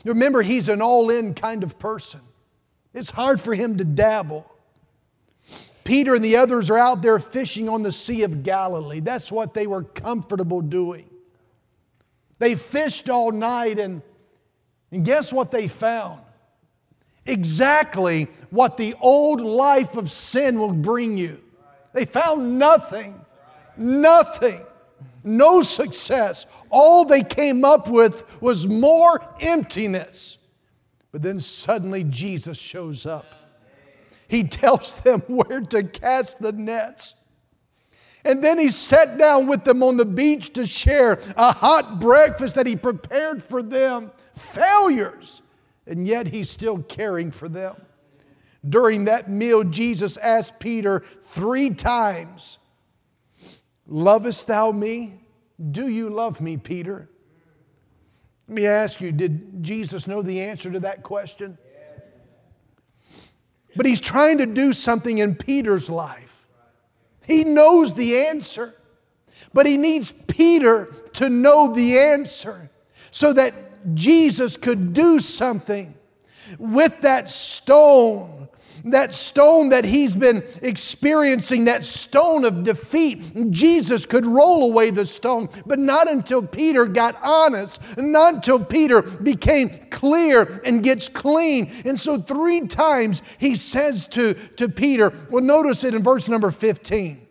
Remember, 0.05 0.41
he's 0.41 0.69
an 0.69 0.81
all 0.81 1.09
in 1.09 1.33
kind 1.33 1.63
of 1.63 1.77
person. 1.79 2.21
It's 2.93 3.09
hard 3.09 3.41
for 3.41 3.53
him 3.53 3.77
to 3.77 3.83
dabble. 3.83 4.49
Peter 5.83 6.15
and 6.15 6.23
the 6.23 6.37
others 6.37 6.69
are 6.69 6.77
out 6.77 7.01
there 7.01 7.19
fishing 7.19 7.67
on 7.67 7.83
the 7.83 7.91
Sea 7.91 8.23
of 8.23 8.41
Galilee. 8.41 9.01
That's 9.01 9.31
what 9.31 9.53
they 9.53 9.67
were 9.67 9.83
comfortable 9.83 10.61
doing. 10.61 11.09
They 12.39 12.55
fished 12.55 13.09
all 13.09 13.31
night, 13.31 13.79
and, 13.79 14.01
and 14.91 15.05
guess 15.05 15.33
what 15.33 15.51
they 15.51 15.67
found? 15.67 16.21
Exactly 17.25 18.27
what 18.49 18.77
the 18.77 18.95
old 19.01 19.41
life 19.41 19.97
of 19.97 20.11
sin 20.11 20.59
will 20.59 20.73
bring 20.73 21.17
you. 21.17 21.41
They 21.93 22.05
found 22.05 22.59
nothing, 22.59 23.19
nothing, 23.77 24.63
no 25.23 25.61
success. 25.63 26.45
All 26.69 27.05
they 27.05 27.23
came 27.23 27.65
up 27.65 27.89
with 27.89 28.41
was 28.41 28.67
more 28.67 29.21
emptiness. 29.39 30.37
But 31.11 31.23
then 31.23 31.39
suddenly 31.39 32.03
Jesus 32.03 32.57
shows 32.57 33.05
up. 33.05 33.25
He 34.27 34.43
tells 34.43 34.93
them 35.01 35.21
where 35.27 35.61
to 35.61 35.83
cast 35.83 36.39
the 36.39 36.51
nets. 36.51 37.15
And 38.23 38.43
then 38.43 38.57
he 38.57 38.69
sat 38.69 39.17
down 39.17 39.47
with 39.47 39.63
them 39.63 39.83
on 39.83 39.97
the 39.97 40.05
beach 40.05 40.51
to 40.53 40.65
share 40.65 41.19
a 41.37 41.51
hot 41.51 41.99
breakfast 41.99 42.55
that 42.55 42.65
he 42.65 42.75
prepared 42.75 43.43
for 43.43 43.61
them. 43.61 44.11
Failures. 44.35 45.41
And 45.87 46.07
yet 46.07 46.27
he's 46.27 46.49
still 46.49 46.79
caring 46.83 47.31
for 47.31 47.47
them. 47.47 47.75
During 48.67 49.05
that 49.05 49.29
meal, 49.29 49.63
Jesus 49.63 50.17
asked 50.17 50.59
Peter 50.59 51.01
three 51.21 51.69
times, 51.69 52.57
Lovest 53.87 54.47
thou 54.47 54.71
me? 54.71 55.21
Do 55.71 55.87
you 55.87 56.09
love 56.09 56.41
me, 56.41 56.57
Peter? 56.57 57.07
Let 58.47 58.55
me 58.55 58.65
ask 58.65 59.01
you 59.01 59.11
did 59.11 59.63
Jesus 59.63 60.07
know 60.07 60.21
the 60.21 60.41
answer 60.41 60.71
to 60.71 60.79
that 60.81 61.03
question? 61.03 61.57
But 63.75 63.85
he's 63.85 63.99
trying 63.99 64.37
to 64.37 64.45
do 64.45 64.71
something 64.71 65.17
in 65.17 65.35
Peter's 65.35 65.89
life. 65.89 66.47
He 67.25 67.43
knows 67.43 67.93
the 67.93 68.17
answer, 68.27 68.75
but 69.53 69.65
he 69.65 69.77
needs 69.77 70.11
Peter 70.11 70.85
to 71.13 71.29
know 71.29 71.73
the 71.73 71.97
answer 71.99 72.69
so 73.11 73.33
that 73.33 73.64
Jesus 73.93 74.57
could 74.57 74.93
do 74.93 75.19
something 75.19 75.93
with 76.59 77.01
that 77.01 77.29
stone 77.29 78.45
that 78.85 79.13
stone 79.13 79.69
that 79.69 79.85
he's 79.85 80.15
been 80.15 80.43
experiencing, 80.61 81.65
that 81.65 81.83
stone 81.83 82.45
of 82.45 82.63
defeat, 82.63 83.51
Jesus 83.51 84.05
could 84.05 84.25
roll 84.25 84.63
away 84.63 84.91
the 84.91 85.05
stone, 85.05 85.49
but 85.65 85.79
not 85.79 86.09
until 86.09 86.45
Peter 86.45 86.85
got 86.85 87.17
honest, 87.23 87.97
not 87.97 88.35
until 88.35 88.63
Peter 88.63 89.01
became 89.01 89.69
clear 89.89 90.61
and 90.65 90.83
gets 90.83 91.09
clean. 91.09 91.71
And 91.83 91.99
so, 91.99 92.17
three 92.17 92.67
times 92.67 93.23
he 93.39 93.55
says 93.55 94.07
to, 94.07 94.35
to 94.57 94.69
Peter, 94.69 95.11
well, 95.29 95.43
notice 95.43 95.83
it 95.83 95.95
in 95.95 96.03
verse 96.03 96.29
number 96.29 96.51
15. 96.51 97.24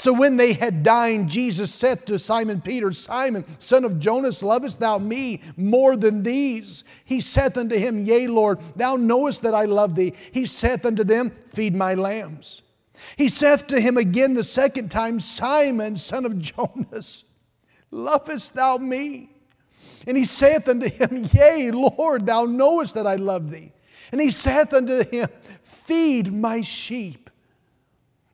So 0.00 0.14
when 0.14 0.38
they 0.38 0.54
had 0.54 0.82
dined, 0.82 1.28
Jesus 1.28 1.74
saith 1.74 2.06
to 2.06 2.18
Simon 2.18 2.62
Peter, 2.62 2.90
Simon, 2.90 3.44
son 3.60 3.84
of 3.84 4.00
Jonas, 4.00 4.42
lovest 4.42 4.80
thou 4.80 4.96
me 4.96 5.42
more 5.58 5.94
than 5.94 6.22
these? 6.22 6.84
He 7.04 7.20
saith 7.20 7.58
unto 7.58 7.76
him, 7.76 8.06
Yea, 8.06 8.26
Lord, 8.26 8.60
thou 8.76 8.96
knowest 8.96 9.42
that 9.42 9.52
I 9.52 9.66
love 9.66 9.96
thee. 9.96 10.14
He 10.32 10.46
saith 10.46 10.86
unto 10.86 11.04
them, 11.04 11.32
Feed 11.48 11.76
my 11.76 11.94
lambs. 11.94 12.62
He 13.18 13.28
saith 13.28 13.66
to 13.66 13.78
him 13.78 13.98
again 13.98 14.32
the 14.32 14.42
second 14.42 14.90
time, 14.90 15.20
Simon, 15.20 15.98
son 15.98 16.24
of 16.24 16.38
Jonas, 16.38 17.26
lovest 17.90 18.54
thou 18.54 18.78
me? 18.78 19.28
And 20.06 20.16
he 20.16 20.24
saith 20.24 20.66
unto 20.66 20.88
him, 20.88 21.28
Yea, 21.30 21.72
Lord, 21.72 22.24
thou 22.24 22.46
knowest 22.46 22.94
that 22.94 23.06
I 23.06 23.16
love 23.16 23.50
thee. 23.50 23.70
And 24.12 24.20
he 24.22 24.30
saith 24.30 24.72
unto 24.72 25.04
him, 25.04 25.28
Feed 25.62 26.32
my 26.32 26.62
sheep. 26.62 27.29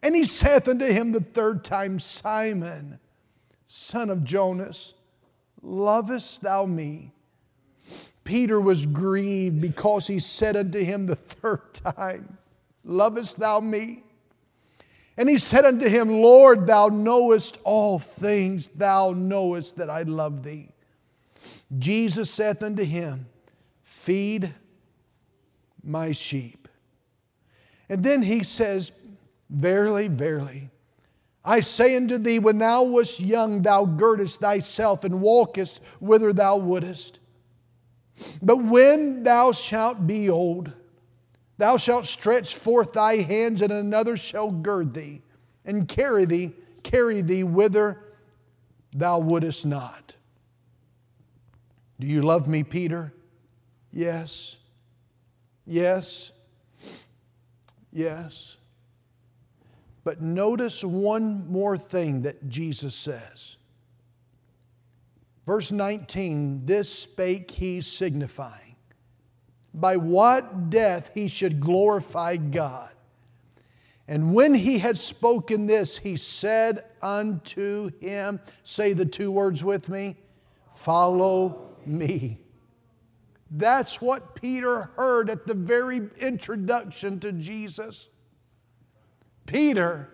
And 0.07 0.14
he 0.14 0.23
saith 0.23 0.69
unto 0.69 0.85
him 0.85 1.11
the 1.11 1.21
third 1.21 1.64
time, 1.64 1.99
Simon, 1.99 3.01
son 3.66 4.09
of 4.09 4.23
Jonas, 4.23 4.95
lovest 5.61 6.42
thou 6.42 6.64
me? 6.64 7.11
Peter 8.23 8.61
was 8.61 8.87
grieved 8.87 9.61
because 9.61 10.07
he 10.07 10.21
said 10.21 10.57
unto 10.57 10.79
him 10.79 11.07
the 11.07 11.16
third 11.16 11.75
time, 11.75 12.38
Lovest 12.85 13.40
thou 13.40 13.59
me? 13.59 14.05
And 15.16 15.29
he 15.29 15.38
said 15.38 15.64
unto 15.64 15.88
him, 15.88 16.09
Lord, 16.09 16.69
thou 16.69 16.87
knowest 16.87 17.59
all 17.64 17.99
things, 17.99 18.69
thou 18.69 19.11
knowest 19.11 19.75
that 19.79 19.90
I 19.90 20.03
love 20.03 20.45
thee. 20.45 20.69
Jesus 21.77 22.31
saith 22.31 22.62
unto 22.62 22.85
him, 22.85 23.27
Feed 23.83 24.55
my 25.83 26.12
sheep. 26.12 26.69
And 27.88 28.05
then 28.05 28.23
he 28.23 28.45
says, 28.45 28.92
Verily, 29.48 30.09
verily, 30.09 30.70
I 31.44 31.61
say 31.61 31.96
unto 31.96 32.18
thee, 32.18 32.40
when 32.40 32.59
thou 32.59 32.82
wast 32.82 33.20
young, 33.20 33.62
thou 33.62 33.85
girdest 33.85 34.40
thyself 34.40 35.04
and 35.04 35.20
walkest 35.20 35.82
whither 36.00 36.32
thou 36.32 36.56
wouldest. 36.56 37.20
But 38.42 38.64
when 38.64 39.22
thou 39.22 39.52
shalt 39.52 40.06
be 40.06 40.28
old, 40.28 40.72
thou 41.59 41.76
shalt 41.76 42.06
stretch 42.06 42.56
forth 42.56 42.94
thy 42.94 43.16
hands, 43.16 43.62
and 43.62 43.72
another 43.72 44.16
shall 44.16 44.50
gird 44.50 44.94
thee 44.94 45.22
and 45.64 45.87
carry 45.87 46.24
thee, 46.24 46.52
carry 46.82 47.20
thee 47.20 47.44
whither 47.44 48.02
thou 48.92 49.18
wouldest 49.20 49.64
not. 49.66 50.16
Do 52.00 52.06
you 52.06 52.22
love 52.22 52.48
me, 52.48 52.62
Peter? 52.64 53.12
Yes. 53.92 54.59
Yes. 55.64 56.32
Yes. 57.92 58.56
But 60.07 60.23
notice 60.23 60.85
one 60.85 61.51
more 61.51 61.77
thing 61.77 62.23
that 62.23 62.49
Jesus 62.49 62.95
says. 62.95 63.57
Verse 65.45 65.73
19 65.73 66.64
This 66.64 66.97
spake 66.97 67.51
he 67.51 67.81
signifying, 67.81 68.77
by 69.75 69.97
what 69.97 70.71
death 70.71 71.11
he 71.12 71.27
should 71.27 71.59
glorify 71.59 72.37
God. 72.37 72.92
And 74.07 74.33
when 74.33 74.55
he 74.55 74.79
had 74.79 74.97
spoken 74.97 75.66
this, 75.66 75.99
he 75.99 76.14
said 76.14 76.85
unto 77.03 77.90
him, 77.99 78.38
Say 78.62 78.92
the 78.92 79.07
two 79.07 79.33
words 79.33 79.64
with 79.64 79.88
me, 79.88 80.19
follow 80.77 81.75
me. 81.85 82.38
That's 83.51 84.01
what 84.01 84.37
Peter 84.37 84.83
heard 84.97 85.31
at 85.31 85.49
the 85.49 85.55
very 85.55 86.01
introduction 86.21 87.19
to 87.19 87.33
Jesus. 87.33 88.09
Peter, 89.46 90.11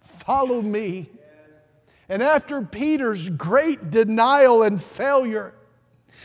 follow 0.00 0.62
me. 0.62 1.10
And 2.08 2.22
after 2.22 2.62
Peter's 2.62 3.30
great 3.30 3.90
denial 3.90 4.62
and 4.62 4.82
failure, 4.82 5.54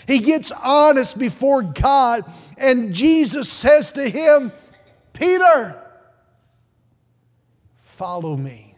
he 0.08 0.20
gets 0.20 0.52
honest 0.52 1.18
before 1.18 1.62
God, 1.62 2.24
and 2.58 2.94
Jesus 2.94 3.50
says 3.50 3.92
to 3.94 4.10
him, 4.10 4.52
Peter, 5.14 5.82
follow 7.78 8.38
me. 8.38 8.76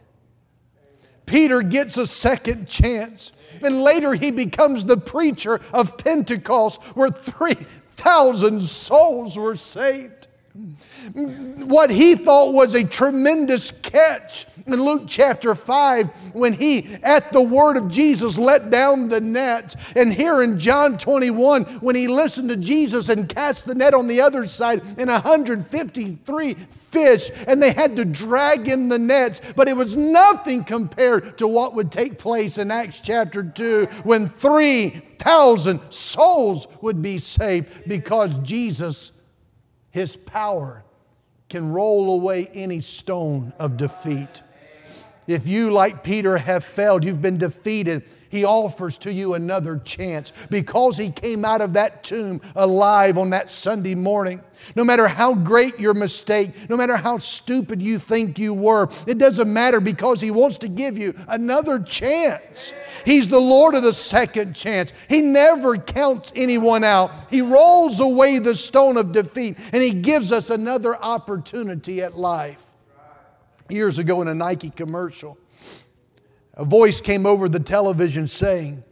Peter 1.26 1.62
gets 1.62 1.96
a 1.96 2.06
second 2.06 2.68
chance, 2.68 3.32
and 3.62 3.82
later 3.82 4.14
he 4.14 4.30
becomes 4.30 4.84
the 4.84 4.96
preacher 4.96 5.60
of 5.72 5.96
Pentecost, 5.96 6.82
where 6.96 7.10
3,000 7.10 8.60
souls 8.60 9.36
were 9.36 9.56
saved 9.56 10.26
what 11.14 11.90
he 11.90 12.14
thought 12.14 12.52
was 12.52 12.74
a 12.74 12.84
tremendous 12.84 13.70
catch 13.70 14.46
in 14.66 14.82
Luke 14.82 15.04
chapter 15.06 15.54
5 15.54 16.08
when 16.34 16.52
he, 16.52 16.94
at 17.02 17.32
the 17.32 17.42
word 17.42 17.76
of 17.76 17.88
Jesus, 17.88 18.38
let 18.38 18.70
down 18.70 19.08
the 19.08 19.20
net. 19.20 19.74
And 19.96 20.12
here 20.12 20.42
in 20.42 20.58
John 20.58 20.98
21, 20.98 21.64
when 21.80 21.96
he 21.96 22.08
listened 22.08 22.48
to 22.50 22.56
Jesus 22.56 23.08
and 23.08 23.28
cast 23.28 23.66
the 23.66 23.74
net 23.74 23.94
on 23.94 24.08
the 24.08 24.20
other 24.20 24.44
side, 24.44 24.82
and 24.98 25.10
153 25.10 26.54
fish, 26.54 27.30
and 27.46 27.62
they 27.62 27.72
had 27.72 27.96
to 27.96 28.04
drag 28.04 28.68
in 28.68 28.88
the 28.88 28.98
nets. 28.98 29.40
But 29.56 29.68
it 29.68 29.76
was 29.76 29.96
nothing 29.96 30.64
compared 30.64 31.38
to 31.38 31.48
what 31.48 31.74
would 31.74 31.90
take 31.90 32.18
place 32.18 32.58
in 32.58 32.70
Acts 32.70 33.00
chapter 33.00 33.42
2 33.42 33.86
when 34.04 34.28
3,000 34.28 35.80
souls 35.90 36.68
would 36.80 37.02
be 37.02 37.18
saved 37.18 37.88
because 37.88 38.38
Jesus, 38.38 39.12
his 39.90 40.16
power, 40.16 40.84
can 41.52 41.70
roll 41.70 42.14
away 42.14 42.48
any 42.54 42.80
stone 42.80 43.52
of 43.58 43.76
defeat. 43.76 44.42
If 45.26 45.46
you, 45.46 45.70
like 45.70 46.02
Peter, 46.02 46.38
have 46.38 46.64
failed, 46.64 47.04
you've 47.04 47.20
been 47.20 47.36
defeated, 47.36 48.04
he 48.32 48.46
offers 48.46 48.96
to 48.96 49.12
you 49.12 49.34
another 49.34 49.76
chance 49.84 50.32
because 50.48 50.96
he 50.96 51.12
came 51.12 51.44
out 51.44 51.60
of 51.60 51.74
that 51.74 52.02
tomb 52.02 52.40
alive 52.56 53.18
on 53.18 53.28
that 53.30 53.50
Sunday 53.50 53.94
morning. 53.94 54.40
No 54.74 54.84
matter 54.84 55.06
how 55.06 55.34
great 55.34 55.78
your 55.78 55.92
mistake, 55.92 56.70
no 56.70 56.78
matter 56.78 56.96
how 56.96 57.18
stupid 57.18 57.82
you 57.82 57.98
think 57.98 58.38
you 58.38 58.54
were, 58.54 58.88
it 59.06 59.18
doesn't 59.18 59.52
matter 59.52 59.80
because 59.80 60.22
he 60.22 60.30
wants 60.30 60.56
to 60.58 60.68
give 60.68 60.96
you 60.96 61.14
another 61.28 61.78
chance. 61.78 62.72
He's 63.04 63.28
the 63.28 63.38
Lord 63.38 63.74
of 63.74 63.82
the 63.82 63.92
second 63.92 64.54
chance. 64.54 64.94
He 65.10 65.20
never 65.20 65.76
counts 65.76 66.32
anyone 66.34 66.84
out. 66.84 67.10
He 67.28 67.42
rolls 67.42 68.00
away 68.00 68.38
the 68.38 68.56
stone 68.56 68.96
of 68.96 69.12
defeat 69.12 69.58
and 69.74 69.82
He 69.82 69.92
gives 69.92 70.32
us 70.32 70.48
another 70.48 70.96
opportunity 70.96 72.00
at 72.00 72.16
life. 72.16 72.64
Years 73.68 73.98
ago 73.98 74.22
in 74.22 74.28
a 74.28 74.34
Nike 74.34 74.70
commercial, 74.70 75.36
a 76.54 76.64
voice 76.64 77.00
came 77.00 77.26
over 77.26 77.48
the 77.48 77.60
television 77.60 78.28
saying, 78.28 78.84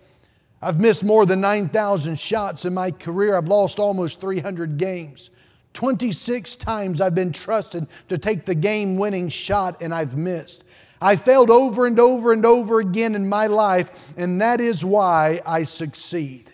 I've 0.63 0.81
missed 0.81 1.05
more 1.05 1.25
than 1.25 1.41
9,000 1.41 2.19
shots 2.19 2.65
in 2.65 2.75
my 2.75 2.91
career. 2.91 3.37
I've 3.37 3.49
lost 3.49 3.79
almost 3.79 4.21
300 4.21 4.77
games. 4.77 5.31
26 5.73 6.57
times 6.57 7.01
I've 7.01 7.15
been 7.15 7.33
trusted 7.33 7.87
to 8.09 8.19
take 8.19 8.45
the 8.45 8.55
game 8.55 8.97
winning 8.97 9.29
shot 9.29 9.81
and 9.81 9.95
I've 9.95 10.17
missed. 10.17 10.65
I 11.01 11.17
failed 11.17 11.49
over 11.49 11.87
and 11.87 11.99
over 11.99 12.33
and 12.33 12.45
over 12.45 12.79
again 12.79 13.15
in 13.15 13.27
my 13.27 13.47
life, 13.47 14.13
and 14.19 14.41
that 14.43 14.61
is 14.61 14.85
why 14.85 15.41
I 15.47 15.63
succeed. 15.63 16.51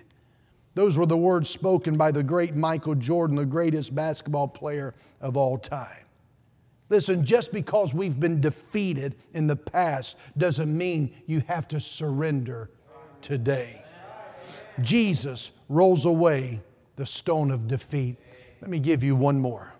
Those 0.74 0.96
were 0.96 1.06
the 1.06 1.16
words 1.16 1.48
spoken 1.48 1.96
by 1.96 2.12
the 2.12 2.22
great 2.22 2.54
Michael 2.54 2.94
Jordan, 2.94 3.36
the 3.36 3.46
greatest 3.46 3.94
basketball 3.94 4.46
player 4.46 4.94
of 5.20 5.36
all 5.36 5.58
time. 5.58 6.05
Listen, 6.88 7.24
just 7.24 7.52
because 7.52 7.92
we've 7.92 8.20
been 8.20 8.40
defeated 8.40 9.16
in 9.34 9.46
the 9.46 9.56
past 9.56 10.18
doesn't 10.38 10.76
mean 10.76 11.14
you 11.26 11.40
have 11.48 11.66
to 11.68 11.80
surrender 11.80 12.70
today. 13.20 13.82
Jesus 14.80 15.52
rolls 15.68 16.06
away 16.06 16.60
the 16.96 17.06
stone 17.06 17.50
of 17.50 17.66
defeat. 17.66 18.16
Let 18.60 18.70
me 18.70 18.78
give 18.78 19.02
you 19.02 19.16
one 19.16 19.38
more. 19.40 19.72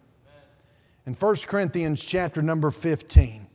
In 1.06 1.14
1 1.14 1.36
Corinthians 1.46 2.04
chapter 2.04 2.42
number 2.42 2.70
15, 2.72 3.46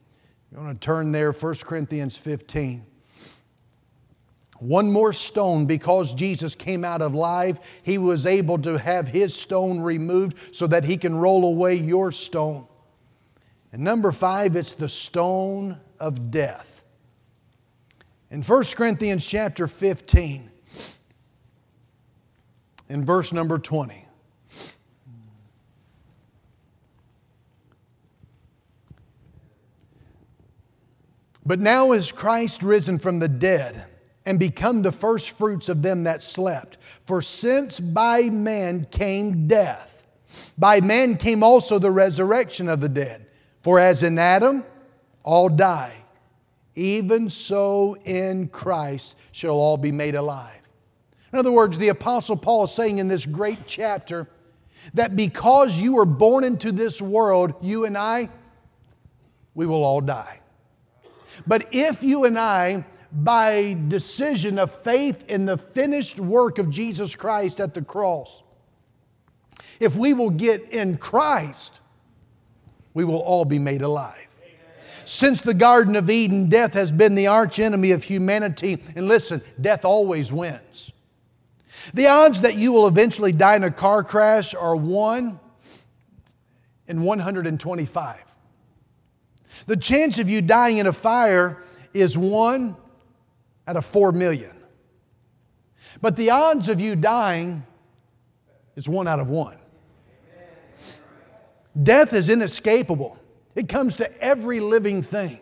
you 0.52 0.58
want 0.58 0.80
to 0.80 0.86
turn 0.86 1.12
there, 1.12 1.32
1 1.32 1.56
Corinthians 1.66 2.18
15. 2.18 2.86
one 4.60 4.91
more 4.91 5.12
stone 5.12 5.66
because 5.66 6.14
Jesus 6.14 6.56
came 6.56 6.86
out 6.86 7.02
of 7.02 7.14
life. 7.16 7.82
He 7.84 7.97
was 7.97 8.26
able 8.26 8.60
to 8.60 8.78
have 8.78 9.08
his 9.08 9.36
stone 9.36 9.80
removed 9.82 10.56
so 10.56 10.68
that 10.68 10.86
he 10.86 10.97
can 10.97 11.16
roll 11.16 11.43
away 11.45 11.76
your 11.76 12.12
stone. 12.12 12.68
And 13.72 13.84
number 13.84 14.11
five, 14.11 14.55
it's 14.55 14.74
the 14.74 14.89
stone 14.89 15.80
of 15.99 16.32
death. 16.32 16.84
In 18.30 18.41
1 18.41 18.63
Corinthians 18.76 19.26
chapter 19.26 19.67
15, 19.67 20.49
in 22.89 23.05
verse 23.05 23.32
number 23.32 23.57
20, 23.57 24.05
But 31.45 31.59
now 31.59 31.91
is 31.91 32.11
Christ 32.11 32.61
risen 32.61 32.99
from 32.99 33.19
the 33.19 33.28
dead 33.28 33.86
and 34.26 34.39
become 34.39 34.84
the 34.84 34.91
first 34.91 35.32
fruits 35.38 35.69
of 35.69 35.82
them 35.82 36.03
that 36.03 36.22
slept. 36.22 36.78
For 37.05 37.22
since 37.22 37.80
by 37.80 38.30
man 38.30 38.86
came 38.91 39.47
death, 39.47 40.07
by 40.57 40.82
man 40.82 41.17
came 41.17 41.41
also 41.41 41.80
the 41.80 41.91
resurrection 41.91 42.69
of 42.69 42.80
the 42.80 42.89
dead. 42.89 43.26
For 43.62 43.80
as 43.80 44.03
in 44.03 44.18
Adam 44.18 44.66
all 45.24 45.49
die, 45.49 45.95
even 46.76 47.30
so 47.30 47.95
in 48.05 48.47
Christ 48.47 49.18
shall 49.32 49.55
all 49.55 49.78
be 49.78 49.91
made 49.91 50.16
alive. 50.16 50.62
In 51.32 51.39
other 51.39 51.51
words, 51.51 51.78
the 51.78 51.89
Apostle 51.89 52.36
Paul 52.36 52.66
is 52.66 52.72
saying 52.72 52.99
in 52.99 53.07
this 53.07 53.26
great 53.26 53.59
chapter 53.66 54.28
that 54.93 55.16
because 55.16 55.80
you 55.80 55.95
were 55.95 56.05
born 56.05 56.43
into 56.43 56.72
this 56.72 57.01
world, 57.01 57.53
you 57.62 57.86
and 57.86 57.97
I, 57.97 58.30
we 59.53 59.66
will 59.66 59.84
all 59.84 60.01
die. 60.01 60.39
But 61.45 61.68
if 61.72 62.03
you 62.03 62.26
and 62.26 62.38
I, 62.38 62.86
by 63.12 63.78
decision 63.88 64.57
of 64.57 64.72
faith 64.72 65.26
in 65.30 65.45
the 65.45 65.57
finished 65.57 66.20
work 66.20 66.57
of 66.57 66.70
Jesus 66.70 67.16
Christ 67.16 67.59
at 67.59 67.74
the 67.74 67.82
cross, 67.82 68.43
if 69.80 69.95
we 69.95 70.14
will 70.14 70.30
get 70.30 70.70
in 70.70 70.97
Christ, 70.97 71.80
we 72.94 73.06
will 73.06 73.20
all 73.20 73.46
be 73.46 73.60
made 73.60 73.82
alive. 73.82 74.28
Since 75.06 75.42
the 75.42 75.54
Garden 75.54 75.96
of 75.96 76.10
Eden, 76.10 76.48
death 76.48 76.74
has 76.74 76.92
been 76.92 77.16
the 77.16 77.28
archenemy 77.28 77.92
of 77.92 78.04
humanity. 78.04 78.82
And 78.96 79.08
listen, 79.08 79.42
death 79.60 79.84
always 79.84 80.32
wins. 80.32 80.94
The 81.94 82.08
odds 82.08 82.42
that 82.42 82.56
you 82.56 82.72
will 82.72 82.88
eventually 82.88 83.32
die 83.32 83.56
in 83.56 83.64
a 83.64 83.72
car 83.72 84.04
crash 84.04 84.54
are 84.54 84.76
1 84.76 85.39
in 86.88 87.04
125. 87.04 88.36
The 89.66 89.78
chance 89.78 90.20
of 90.20 90.30
you 90.30 90.42
dying 90.42 90.78
in 90.78 90.88
a 90.88 90.94
fire 90.94 91.64
is 91.94 92.18
1 92.18 92.76
out 93.68 93.78
of 93.78 93.86
4 93.86 94.12
million. 94.12 94.56
But 96.02 96.16
the 96.16 96.30
odds 96.30 96.70
of 96.70 96.80
you 96.80 96.96
dying 96.96 97.66
is 98.76 98.88
1 98.88 99.08
out 99.08 99.20
of 99.20 99.30
1. 99.30 99.58
Death 101.82 102.13
is 102.13 102.30
inescapable. 102.30 103.17
It 103.55 103.69
comes 103.69 103.97
to 103.97 104.24
every 104.24 104.59
living 104.59 105.01
thing. 105.01 105.39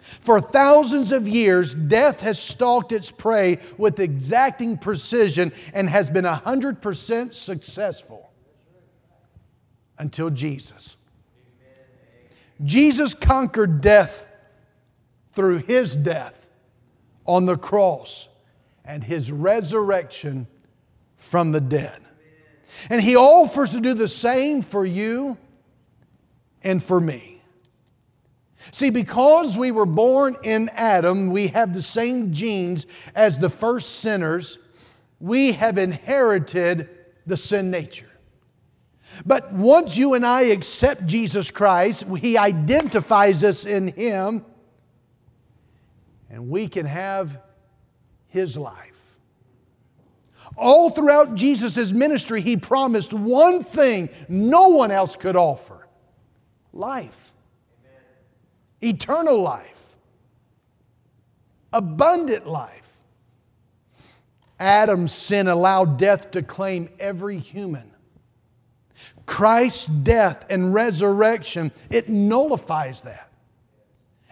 For 0.00 0.40
thousands 0.40 1.12
of 1.12 1.28
years, 1.28 1.74
death 1.74 2.20
has 2.20 2.40
stalked 2.40 2.90
its 2.90 3.12
prey 3.12 3.58
with 3.76 4.00
exacting 4.00 4.78
precision 4.78 5.52
and 5.74 5.88
has 5.88 6.10
been 6.10 6.24
100% 6.24 7.34
successful 7.34 8.30
until 9.98 10.30
Jesus. 10.30 10.96
Jesus 12.64 13.14
conquered 13.14 13.80
death 13.80 14.30
through 15.32 15.58
his 15.58 15.94
death 15.96 16.48
on 17.26 17.46
the 17.46 17.56
cross 17.56 18.28
and 18.84 19.04
his 19.04 19.30
resurrection 19.30 20.46
from 21.16 21.52
the 21.52 21.60
dead. 21.60 22.00
And 22.88 23.02
he 23.02 23.16
offers 23.16 23.72
to 23.72 23.80
do 23.80 23.94
the 23.94 24.08
same 24.08 24.62
for 24.62 24.84
you 24.84 25.36
and 26.62 26.82
for 26.82 27.00
me. 27.00 27.40
See, 28.72 28.90
because 28.90 29.56
we 29.56 29.72
were 29.72 29.86
born 29.86 30.36
in 30.42 30.68
Adam, 30.74 31.30
we 31.30 31.48
have 31.48 31.72
the 31.72 31.82
same 31.82 32.32
genes 32.32 32.86
as 33.14 33.38
the 33.38 33.48
first 33.48 34.00
sinners. 34.00 34.58
We 35.18 35.52
have 35.52 35.78
inherited 35.78 36.88
the 37.26 37.36
sin 37.36 37.70
nature. 37.70 38.06
But 39.26 39.52
once 39.52 39.96
you 39.96 40.14
and 40.14 40.24
I 40.24 40.42
accept 40.42 41.06
Jesus 41.06 41.50
Christ, 41.50 42.06
He 42.18 42.38
identifies 42.38 43.42
us 43.42 43.66
in 43.66 43.88
Him, 43.88 44.44
and 46.30 46.48
we 46.48 46.68
can 46.68 46.86
have 46.86 47.40
His 48.28 48.56
life. 48.56 49.18
All 50.56 50.90
throughout 50.90 51.34
Jesus' 51.34 51.92
ministry, 51.92 52.40
He 52.40 52.56
promised 52.56 53.12
one 53.12 53.62
thing 53.62 54.10
no 54.28 54.68
one 54.68 54.90
else 54.90 55.16
could 55.16 55.36
offer 55.36 55.88
life, 56.72 57.32
Amen. 58.80 58.94
eternal 58.94 59.40
life, 59.40 59.96
abundant 61.72 62.46
life. 62.46 62.96
Adam's 64.58 65.12
sin 65.12 65.48
allowed 65.48 65.98
death 65.98 66.30
to 66.32 66.42
claim 66.42 66.90
every 66.98 67.38
human. 67.38 67.90
Christ's 69.24 69.86
death 69.86 70.44
and 70.50 70.74
resurrection, 70.74 71.72
it 71.88 72.08
nullifies 72.08 73.02
that. 73.02 73.30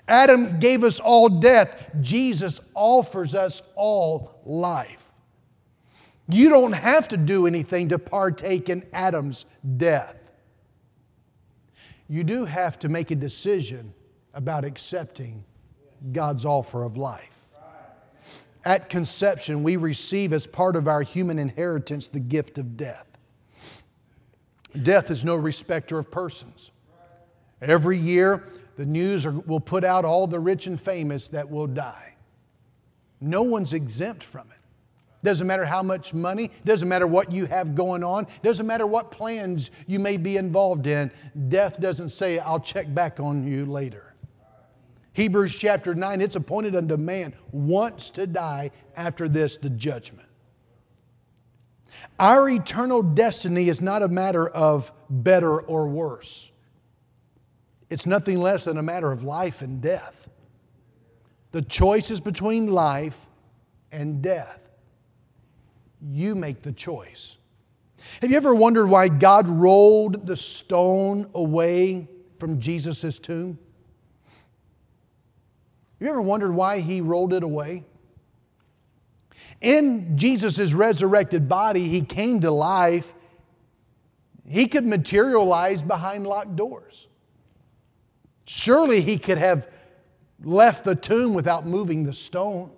Adam 0.07 0.59
gave 0.59 0.85
us 0.85 1.01
all 1.01 1.29
death. 1.29 1.91
Jesus 2.01 2.61
offers 2.75 3.35
us 3.35 3.63
all 3.75 4.41
life. 4.45 5.11
You 6.29 6.49
don't 6.49 6.73
have 6.73 7.09
to 7.09 7.17
do 7.17 7.47
anything 7.47 7.91
to 7.91 7.99
partake 7.99 8.69
in 8.69 8.85
Adam's 8.93 9.47
death 9.77 10.18
you 12.09 12.25
do 12.25 12.47
have 12.47 12.79
to 12.81 12.89
make 12.89 13.11
a 13.11 13.15
decision 13.15 13.93
about 14.35 14.65
accepting 14.65 15.45
God's 16.13 16.45
offer 16.45 16.83
of 16.83 16.97
life. 16.97 17.47
At 18.65 18.91
conception, 18.91 19.63
we 19.63 19.77
receive 19.77 20.33
as 20.33 20.47
part 20.47 20.77
of 20.77 20.89
our 20.89 21.03
human 21.03 21.39
inheritance 21.39 22.09
the 22.09 22.21
gift 22.21 22.59
of 22.59 22.77
death. 22.77 23.07
Death 24.83 25.11
is 25.11 25.25
no 25.25 25.37
respecter 25.37 25.99
of 25.99 26.11
persons. 26.11 26.71
Every 27.61 27.99
year, 27.99 28.45
the 28.77 28.87
news 28.87 29.27
will 29.27 29.61
put 29.61 29.85
out 29.85 30.05
all 30.05 30.27
the 30.27 30.39
rich 30.39 30.67
and 30.67 30.81
famous 30.81 31.29
that 31.31 31.51
will 31.51 31.67
die. 31.67 32.15
No 33.21 33.43
one's 33.43 33.73
exempt 33.73 34.23
from 34.23 34.49
it. 34.51 34.58
Doesn't 35.25 35.47
matter 35.47 35.65
how 35.65 35.83
much 35.83 36.15
money, 36.15 36.51
doesn't 36.65 36.89
matter 36.89 37.07
what 37.07 37.33
you 37.33 37.47
have 37.47 37.75
going 37.75 38.05
on, 38.05 38.27
doesn't 38.43 38.67
matter 38.67 38.87
what 38.87 39.11
plans 39.11 39.71
you 39.87 39.99
may 39.99 40.17
be 40.17 40.37
involved 40.37 40.87
in. 40.87 41.11
Death 41.49 41.81
doesn't 41.81 42.11
say, 42.11 42.39
I'll 42.39 42.61
check 42.61 42.93
back 42.95 43.19
on 43.19 43.47
you 43.47 43.67
later. 43.67 44.15
Hebrews 45.15 45.57
chapter 45.57 45.97
9, 45.97 46.21
it's 46.21 46.37
appointed 46.37 46.77
unto 46.77 46.97
man 46.97 47.35
once 47.51 48.11
to 48.11 48.29
die, 48.29 48.71
after 48.97 49.29
this, 49.29 49.57
the 49.57 49.71
judgment. 49.71 50.29
Our 52.21 52.49
eternal 52.49 53.03
destiny 53.03 53.69
is 53.69 53.81
not 53.81 54.03
a 54.03 54.09
matter 54.09 54.49
of 54.49 54.93
better 55.11 55.61
or 55.61 55.89
worse, 55.89 56.53
it's 57.91 58.07
nothing 58.07 58.39
less 58.39 58.65
than 58.65 58.77
a 58.77 58.83
matter 58.83 59.11
of 59.11 59.25
life 59.25 59.63
and 59.63 59.81
death. 59.81 60.31
The 61.51 61.63
choice 61.63 62.11
is 62.11 62.21
between 62.21 62.71
life 62.71 63.27
and 63.91 64.23
death 64.23 64.68
you 66.03 66.35
make 66.35 66.63
the 66.63 66.73
choice. 66.73 67.39
Have 68.23 68.31
you 68.31 68.37
ever 68.37 68.55
wondered 68.55 68.87
why 68.87 69.09
God 69.09 69.49
rolled 69.49 70.27
the 70.27 70.37
stone 70.37 71.31
away 71.35 72.09
from 72.39 72.61
Jesus' 72.61 73.19
tomb? 73.19 73.59
Have 75.99 76.07
you 76.07 76.09
ever 76.09 76.23
wondered 76.23 76.53
why 76.53 76.79
he 76.79 77.01
rolled 77.01 77.33
it 77.33 77.43
away? 77.43 77.85
In 79.61 80.17
Jesus' 80.17 80.73
resurrected 80.73 81.49
body, 81.49 81.89
he 81.89 82.03
came 82.03 82.41
to 82.41 82.51
life. 82.51 83.15
He 84.49 84.69
could 84.69 84.87
materialize 84.87 85.83
behind 85.83 86.27
locked 86.27 86.55
doors. 86.55 87.09
Surely 88.47 89.01
he 89.01 89.19
could 89.19 89.39
have 89.39 89.69
left 90.43 90.85
the 90.85 90.95
tomb 90.95 91.35
without 91.35 91.67
moving 91.67 92.05
the 92.05 92.13
stone 92.13 92.71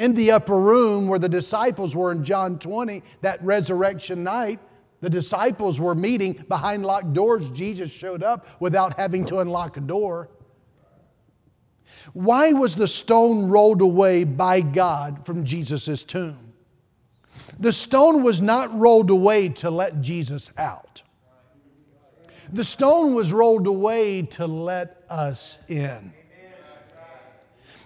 in 0.00 0.14
the 0.14 0.30
upper 0.30 0.58
room 0.58 1.06
where 1.06 1.18
the 1.18 1.28
disciples 1.28 1.94
were 1.94 2.10
in 2.10 2.24
John 2.24 2.58
20, 2.58 3.02
that 3.20 3.44
resurrection 3.44 4.24
night, 4.24 4.58
the 5.02 5.10
disciples 5.10 5.78
were 5.78 5.94
meeting 5.94 6.42
behind 6.48 6.86
locked 6.86 7.12
doors. 7.12 7.50
Jesus 7.50 7.90
showed 7.90 8.22
up 8.22 8.46
without 8.60 8.98
having 8.98 9.26
to 9.26 9.40
unlock 9.40 9.76
a 9.76 9.80
door. 9.80 10.30
Why 12.14 12.52
was 12.54 12.76
the 12.76 12.88
stone 12.88 13.50
rolled 13.50 13.82
away 13.82 14.24
by 14.24 14.62
God 14.62 15.26
from 15.26 15.44
Jesus' 15.44 16.02
tomb? 16.02 16.54
The 17.58 17.72
stone 17.72 18.22
was 18.22 18.40
not 18.40 18.74
rolled 18.78 19.10
away 19.10 19.50
to 19.50 19.70
let 19.70 20.00
Jesus 20.00 20.50
out. 20.56 21.02
The 22.50 22.64
stone 22.64 23.14
was 23.14 23.34
rolled 23.34 23.66
away 23.66 24.22
to 24.22 24.46
let 24.46 25.04
us 25.10 25.58
in. 25.68 26.14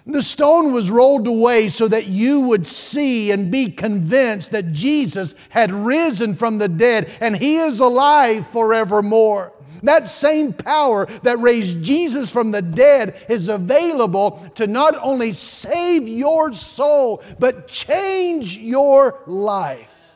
The 0.06 0.22
stone 0.22 0.72
was 0.72 0.90
rolled 0.90 1.26
away 1.26 1.70
so 1.70 1.88
that 1.88 2.06
you 2.06 2.40
would 2.40 2.66
see 2.66 3.30
and 3.30 3.50
be 3.50 3.70
convinced 3.70 4.50
that 4.50 4.72
Jesus 4.72 5.34
had 5.48 5.72
risen 5.72 6.34
from 6.34 6.58
the 6.58 6.68
dead 6.68 7.10
and 7.20 7.36
he 7.36 7.56
is 7.56 7.80
alive 7.80 8.46
forevermore. 8.48 9.54
That 9.82 10.06
same 10.06 10.52
power 10.52 11.06
that 11.22 11.38
raised 11.40 11.82
Jesus 11.82 12.30
from 12.30 12.50
the 12.52 12.62
dead 12.62 13.22
is 13.28 13.48
available 13.48 14.50
to 14.56 14.66
not 14.66 14.96
only 15.02 15.32
save 15.32 16.08
your 16.08 16.52
soul, 16.52 17.22
but 17.38 17.68
change 17.68 18.58
your 18.58 19.22
life. 19.26 20.10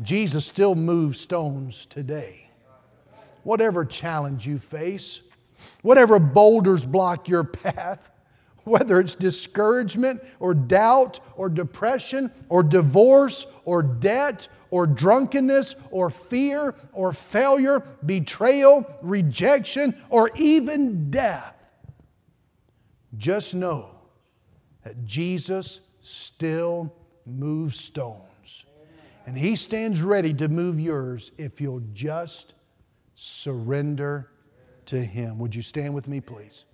Jesus 0.00 0.46
still 0.46 0.74
moves 0.74 1.18
stones 1.18 1.86
today. 1.86 2.50
Whatever 3.44 3.84
challenge 3.84 4.46
you 4.46 4.58
face, 4.58 5.22
whatever 5.82 6.18
boulders 6.18 6.84
block 6.84 7.28
your 7.28 7.44
path, 7.44 8.10
whether 8.70 8.98
it's 8.98 9.14
discouragement 9.14 10.20
or 10.40 10.52
doubt 10.52 11.20
or 11.36 11.48
depression 11.48 12.32
or 12.48 12.64
divorce 12.64 13.46
or 13.64 13.80
debt 13.80 14.48
or 14.70 14.88
drunkenness 14.88 15.86
or 15.92 16.10
fear 16.10 16.74
or 16.92 17.12
failure, 17.12 17.80
betrayal, 18.04 18.84
rejection, 19.02 19.94
or 20.10 20.32
even 20.34 21.12
death. 21.12 21.54
Just 23.16 23.54
know 23.54 23.90
that 24.82 25.04
Jesus 25.04 25.80
still 26.00 26.92
moves 27.24 27.78
stones. 27.78 28.66
And 29.26 29.38
He 29.38 29.54
stands 29.54 30.02
ready 30.02 30.34
to 30.34 30.48
move 30.48 30.80
yours 30.80 31.30
if 31.38 31.60
you'll 31.60 31.84
just 31.92 32.54
surrender 33.14 34.28
to 34.86 35.04
Him. 35.04 35.38
Would 35.38 35.54
you 35.54 35.62
stand 35.62 35.94
with 35.94 36.08
me, 36.08 36.20
please? 36.20 36.64